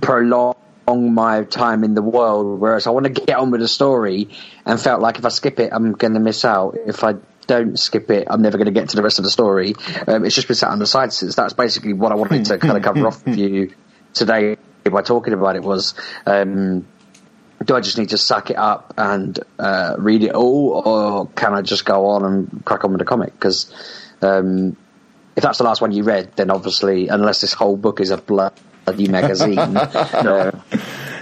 [0.00, 0.54] prolong
[0.86, 2.60] my time in the world.
[2.60, 4.28] Whereas I want to get on with the story
[4.64, 6.76] and felt like if I skip it, I'm going to miss out.
[6.86, 7.14] If I
[7.46, 9.74] don't skip it, I'm never going to get to the rest of the story.
[10.06, 11.34] Um, it's just been sat on the side since.
[11.34, 13.72] That's basically what I wanted to kind of cover off with you
[14.12, 14.56] today
[14.90, 15.94] by talking about it was.
[16.26, 16.86] Um,
[17.64, 21.54] do I just need to suck it up and uh, read it all, or can
[21.54, 23.32] I just go on and crack on with the comic?
[23.32, 23.72] Because
[24.22, 24.76] um,
[25.36, 28.16] if that's the last one you read, then obviously, unless this whole book is a
[28.16, 30.50] bloody magazine, uh,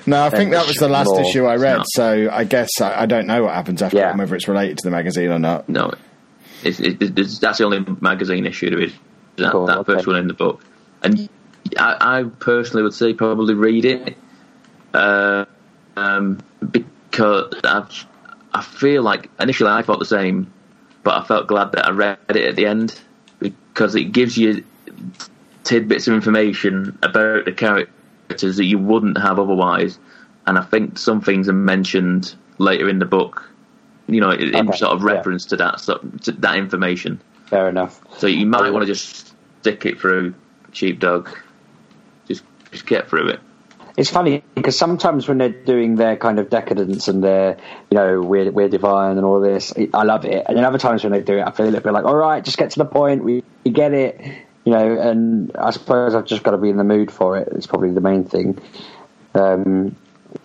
[0.07, 1.21] no, I think that was the last More.
[1.23, 1.85] issue I read, No.
[1.87, 4.17] so I guess I, I don't know what happens after Yeah.
[4.17, 5.69] whether it's related to the magazine or not.
[5.69, 5.93] No,
[6.63, 8.93] it's, it, it's, that's the only magazine issue there is.
[9.37, 9.95] That, Cool, that okay.
[9.95, 10.63] first one in the book,
[11.03, 11.29] and
[11.79, 14.17] I, I personally would say probably read it,
[14.93, 15.47] uh,
[15.97, 16.39] um,
[16.71, 17.89] because I,
[18.53, 20.53] I feel like initially I thought the same,
[21.03, 23.01] but I felt glad that I read it at the end
[23.39, 24.65] because it gives you
[25.65, 29.99] tidbits of information about the characters that you wouldn't have otherwise.
[30.47, 33.49] And I think some things are mentioned later in the book,
[34.09, 35.13] you know, in Okay, sort of yeah.
[35.13, 37.21] reference to that sort to that information.
[37.47, 38.01] Fair enough.
[38.19, 40.35] So you might want to just stick it through
[40.73, 41.29] sheepdog.
[42.27, 43.41] Just just get through it.
[43.97, 47.59] It's funny because sometimes when they're doing their kind of decadence and their,
[47.91, 50.47] you know, we're, we're divine and all this, I love it.
[50.49, 52.17] And then other times when they do it, I feel a little bit like, all
[52.17, 53.23] right, just get to the point.
[53.23, 54.21] We, we get it,
[54.65, 54.99] you know.
[54.99, 57.49] And I suppose I've just got to be in the mood for it.
[57.53, 58.59] It's probably the main thing.
[59.35, 59.97] Um,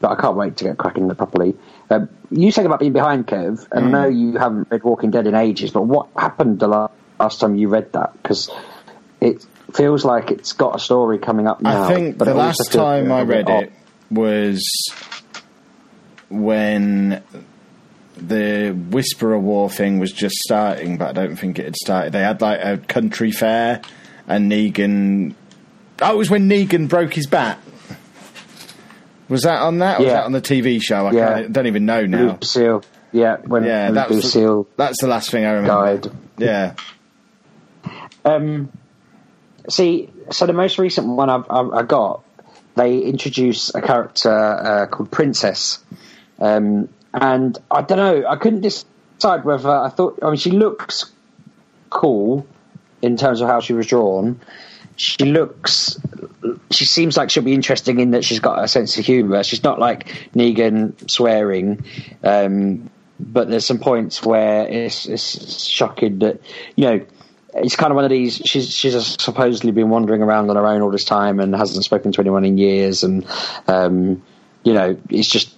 [0.02, 1.56] but I can't wait to get cracking it properly.
[1.90, 5.28] Um, you said about being behind, Kev, and I know you haven't read Walking Dead
[5.28, 5.72] in ages.
[5.72, 8.12] But what happened the la- last time you read that?
[8.22, 8.50] Because
[9.22, 11.84] it feels like it's got a story coming up now.
[11.84, 13.72] I think but the last time I read it
[14.10, 14.62] was
[16.30, 17.22] when
[18.16, 22.14] the Whisperer War thing was just starting, but I don't think it had started.
[22.14, 23.82] They had like a country fair,
[24.28, 25.36] and Negan.
[26.02, 27.60] Oh, it was when Negan broke his bat.
[29.30, 30.00] Was that on that?
[30.00, 30.14] Or was Yeah.
[30.20, 31.08] that on the TV show?
[31.08, 31.34] I Yeah.
[31.42, 32.38] can't, don't even know now.
[32.40, 32.84] Lucille.
[33.12, 35.98] Yeah, when Yeah, when that was Lucille that's the last thing I remember.
[36.10, 36.12] died.
[36.38, 36.74] Yeah,
[38.26, 38.70] Um,
[39.70, 42.24] see, so the most recent one I've, I got,
[42.76, 45.80] they introduce a character uh, called Princess,
[46.40, 48.28] um, and I don't know.
[48.28, 50.20] I couldn't decide whether I thought.
[50.22, 51.12] I mean, she looks
[51.90, 52.46] cool
[53.02, 54.40] in terms of how she was drawn.
[54.96, 56.00] She looks.
[56.72, 59.44] She seems like she'll be interesting in that she's got a sense of humour.
[59.44, 61.84] She's not like Negan swearing.
[62.24, 62.90] Um,
[63.20, 66.42] but there's some points where it's, it's shocking that
[66.76, 67.06] you know
[67.54, 68.42] it's kind of one of these.
[68.46, 72.12] She's she's supposedly been wandering around on her own all this time and hasn't spoken
[72.14, 73.26] to anyone in years, and
[73.68, 74.22] um,
[74.64, 75.54] you know it's just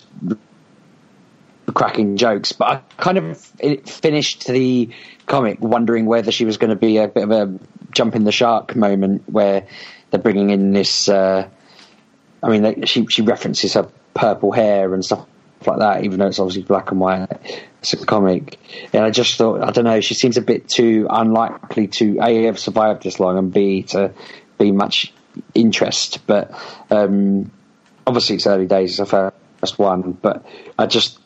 [1.74, 2.52] cracking jokes.
[2.52, 4.90] But I kind of finished the
[5.26, 7.60] comic wondering whether she was going to be a bit of a
[7.92, 9.68] jump in the shark moment where
[10.12, 11.10] they're bringing in this.
[11.10, 11.48] Uh,
[12.42, 15.26] I mean, she she references her purple hair and stuff
[15.68, 17.28] like that, even though it's obviously black and white.
[17.82, 18.60] It's a comic,
[18.94, 20.02] and I just thought I don't know.
[20.02, 24.14] She seems a bit too unlikely to a have survived this long and b to
[24.58, 25.14] be much
[25.54, 26.26] interest.
[26.28, 26.52] But
[26.90, 27.52] um,
[28.06, 29.00] obviously, it's early days.
[29.00, 30.46] It's her first one, but
[30.78, 31.20] I just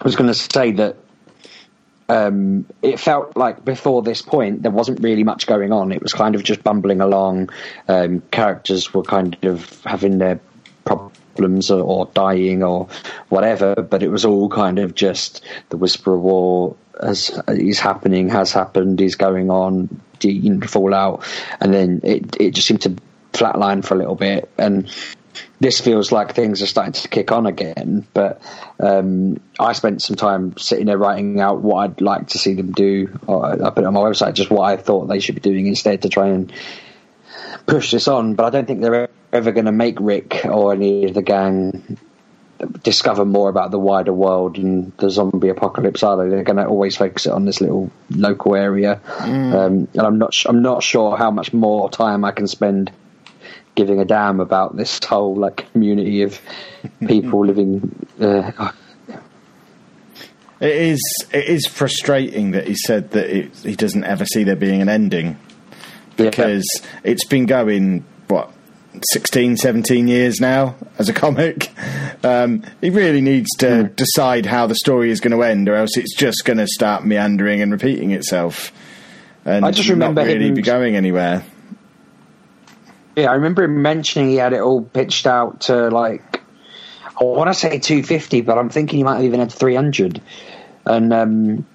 [0.00, 0.96] I was going to say that
[2.08, 5.92] um, it felt like before this point there wasn't really much going on.
[5.92, 7.50] It was kind of just bumbling along.
[7.88, 10.40] Um, characters were kind of having their
[10.84, 12.88] problems or, or dying or
[13.28, 18.52] whatever, but it was all kind of just the Whisperer War as is happening, has
[18.52, 19.88] happened, is going on,
[20.66, 21.24] fallout,
[21.60, 22.96] and then it it just seemed to
[23.32, 24.90] flatline for a little bit and
[25.60, 28.06] this feels like things are starting to kick on again.
[28.12, 28.42] But
[28.80, 32.72] um, I spent some time sitting there writing out what I'd like to see them
[32.72, 33.08] do.
[33.28, 36.02] I put it on my website just what I thought they should be doing instead
[36.02, 36.52] to try and
[37.66, 38.34] push this on.
[38.34, 41.98] But I don't think they're ever going to make Rick or any of the gang
[42.82, 46.02] discover more about the wider world and the zombie apocalypse.
[46.02, 46.28] Are they?
[46.28, 49.00] They're going to always focus it on this little local area.
[49.18, 50.34] Um, and I'm not.
[50.46, 52.92] I'm not sure how much more time I can spend
[53.74, 56.40] giving a damn about this whole like community of
[57.06, 58.06] people living.
[58.20, 58.72] Uh,
[60.60, 61.00] it is.
[61.32, 64.88] It is frustrating that he said that it, he doesn't ever see there being an
[64.88, 65.38] ending
[66.16, 66.64] because
[67.02, 68.52] it's been going what
[69.12, 71.70] 16 17 years now as a comic.
[72.24, 75.96] Um, he really needs to decide how the story is going to end or else
[75.96, 78.72] it's just going to start meandering and repeating itself.
[79.44, 81.44] And I just remember not really him- be going anywhere.
[83.16, 86.40] Yeah, I remember him mentioning he had it all pitched out to like
[87.20, 90.20] I want to say 250, but I'm thinking he might have even had 300.
[90.86, 91.66] And um,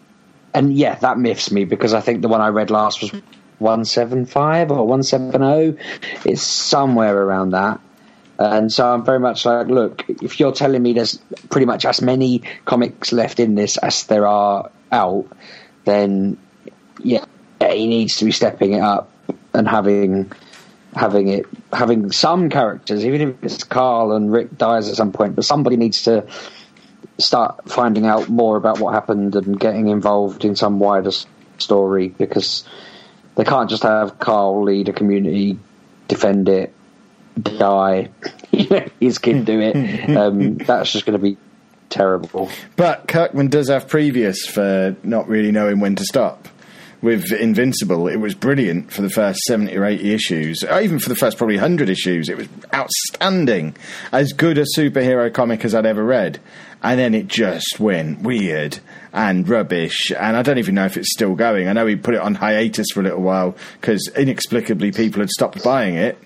[0.54, 3.12] and yeah, that miffs me because I think the one I read last was
[3.60, 5.78] 175 or 170.
[6.26, 7.80] It's somewhere around that.
[8.40, 11.18] And so I'm very much like, look, if you're telling me there's
[11.50, 15.26] pretty much as many comics left in this as there are out,
[15.86, 16.38] then
[17.00, 17.26] yeah,
[17.60, 19.10] he needs to be stepping it up
[19.54, 20.32] and having
[20.96, 25.36] having it having some characters, even if it's Carl and Rick dies at some point,
[25.36, 26.28] but somebody needs to
[27.18, 31.12] start finding out more about what happened and getting involved in some wider
[31.58, 32.64] story because
[33.38, 35.58] they can't just have Carl lead a community,
[36.08, 36.74] defend it,
[37.42, 38.10] die,
[39.00, 40.18] his kid do it.
[40.18, 41.38] Um, that's just going to be
[41.90, 42.50] terrible.
[42.76, 46.48] But Kirkman does have previous for not really knowing when to stop.
[47.00, 51.10] With Invincible, it was brilliant for the first 70 or 80 issues, or even for
[51.10, 52.28] the first probably 100 issues.
[52.28, 53.76] It was outstanding.
[54.12, 56.40] As good a superhero comic as I'd ever read.
[56.82, 58.80] And then it just went weird
[59.18, 60.12] and rubbish.
[60.12, 61.68] And I don't even know if it's still going.
[61.68, 65.30] I know he put it on hiatus for a little while because inexplicably people had
[65.32, 66.20] stopped buying it.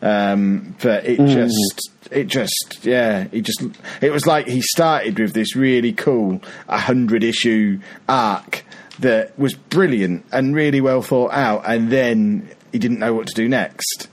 [0.00, 3.64] Um, but it just, it just, yeah, he just,
[4.00, 8.64] it was like he started with this really cool 100 issue arc
[9.00, 13.34] that was brilliant and really well thought out, and then he didn't know what to
[13.34, 14.08] do next.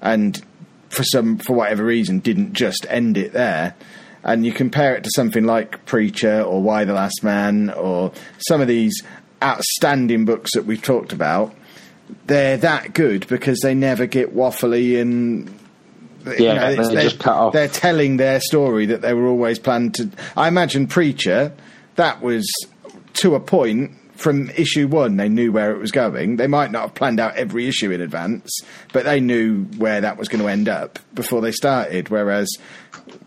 [0.00, 0.42] And
[0.88, 3.74] for some, for whatever reason, didn't just end it there.
[4.26, 8.60] And you compare it to something like Preacher or Y the Last Man or some
[8.60, 8.92] of these
[9.42, 11.54] outstanding books that we've talked about.
[12.26, 15.48] They're that good because they never get waffly and
[16.38, 17.52] Yeah, it's- they just cut off.
[17.52, 20.10] They're telling their story that they were always planned to.
[20.36, 21.52] I imagine Preacher,
[21.94, 22.44] that was
[23.14, 25.16] to a point from issue one.
[25.16, 26.36] They knew where it was going.
[26.36, 28.60] They might not have planned out every issue in advance,
[28.92, 32.08] but they knew where that was going to end up before they started.
[32.08, 32.48] Whereas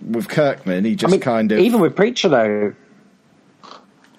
[0.02, 2.74] with Kirkman, he just I mean, kind of even with Preacher though,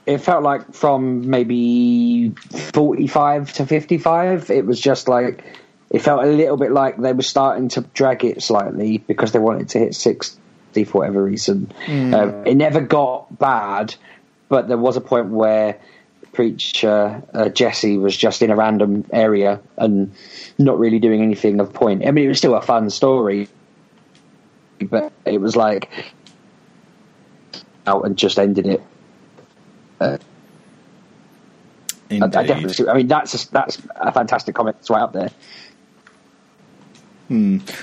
[0.07, 5.45] it felt like from maybe forty-five to fifty-five, it was just like
[5.91, 9.39] it felt a little bit like they were starting to drag it slightly because they
[9.39, 11.73] wanted to hit sixty for whatever reason.
[11.89, 13.95] Um, it never got bad,
[14.49, 15.81] but there was a point where
[16.33, 20.13] Preacher uh, Jesse was just in a random area and
[20.59, 22.07] not really doing anything of point.
[22.07, 23.49] I mean, it was still a fun story,
[24.81, 25.91] but it was like
[27.87, 28.83] out and just ended it.
[30.01, 30.19] Uh,
[32.11, 32.89] I, I definitely.
[32.89, 34.77] I mean, that's a, that's a fantastic comic.
[34.81, 35.31] It's right up there.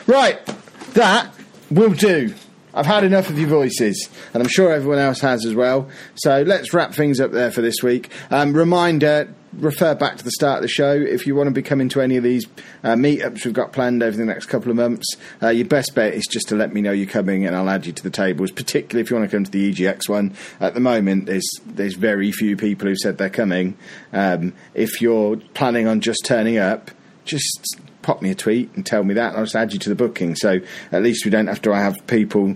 [0.06, 0.46] Right,
[0.94, 1.34] that
[1.70, 2.34] will do.
[2.78, 5.90] I've had enough of your voices, and I'm sure everyone else has as well.
[6.16, 8.12] So let's wrap things up there for this week.
[8.30, 11.62] Um, reminder refer back to the start of the show if you want to be
[11.62, 12.46] coming to any of these
[12.84, 15.06] uh, meetups we've got planned over the next couple of months.
[15.42, 17.86] Uh, your best bet is just to let me know you're coming, and I'll add
[17.86, 18.52] you to the tables.
[18.52, 20.36] Particularly if you want to come to the EGX one.
[20.60, 23.78] At the moment, there's there's very few people who said they're coming.
[24.14, 26.92] Um, if you're planning on just turning up,
[27.26, 29.90] just pop me a tweet and tell me that, and I'll just add you to
[29.90, 30.34] the booking.
[30.38, 30.62] So
[30.94, 32.56] at least we don't have to have people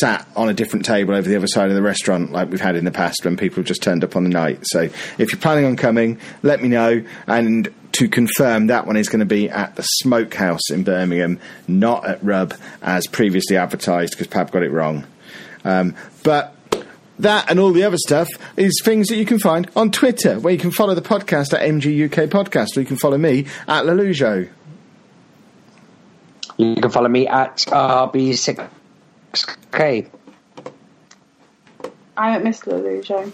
[0.00, 2.74] sat on a different table over the other side of the restaurant like we've had
[2.74, 4.58] in the past when people just turned up on the night.
[4.64, 7.04] So if you're planning on coming, let me know.
[7.28, 11.38] And to confirm, that one is going to be at the Smokehouse in Birmingham,
[11.68, 15.06] not at Rub as previously advertised because Pab got it wrong.
[15.64, 16.56] Um, but
[17.20, 20.52] that and all the other stuff is things that you can find on Twitter, where
[20.52, 24.48] you can follow the podcast at MGUK Podcast, or you can follow me at Lelujo.
[26.60, 28.68] You can follow me at RB6K.
[32.18, 33.32] I'm at Miss Lelujo.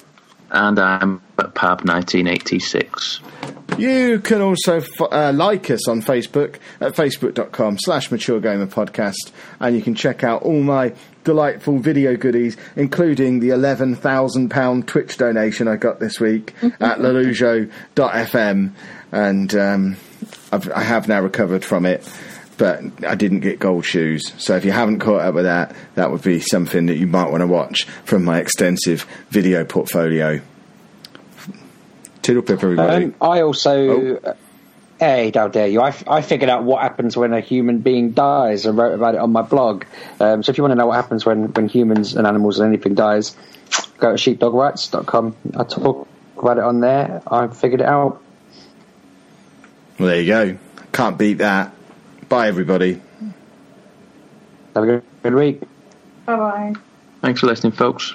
[0.53, 3.19] And I'm at Pab 1986.
[3.79, 9.33] You can also f- uh, like us on Facebook at facebook.com slash mature gamer podcast,
[9.59, 15.67] and you can check out all my delightful video goodies, including the £11,000 Twitch donation
[15.67, 18.71] I got this week at lelujo.fm.
[19.11, 19.97] And um,
[20.53, 22.09] I've, I have now recovered from it.
[22.59, 24.33] But I didn't get gold shoes.
[24.39, 27.31] So if you haven't caught up with that, that would be something that you might
[27.31, 30.41] want to watch from my extensive video portfolio.
[32.23, 33.05] Toodle pip, everybody.
[33.07, 34.17] Um, I also.
[34.17, 34.35] uh,
[34.99, 35.83] Hey, how dare you?
[35.83, 39.21] I, I figured out what happens when a human being dies and wrote about it
[39.21, 39.85] on my blog.
[40.19, 42.69] Um, so if you want to know what happens when, when humans and animals and
[42.73, 43.37] anything dies,
[43.99, 45.37] go to sheepdogrights.com.
[45.55, 47.21] I talk about it on there.
[47.27, 48.23] I figured it out.
[49.99, 50.59] Well, there you go.
[50.93, 51.75] Can't beat that.
[52.29, 53.01] Bye, everybody.
[54.75, 55.61] Have a good, good week.
[56.27, 56.73] Bye bye.
[57.23, 58.15] Thanks for listening, folks.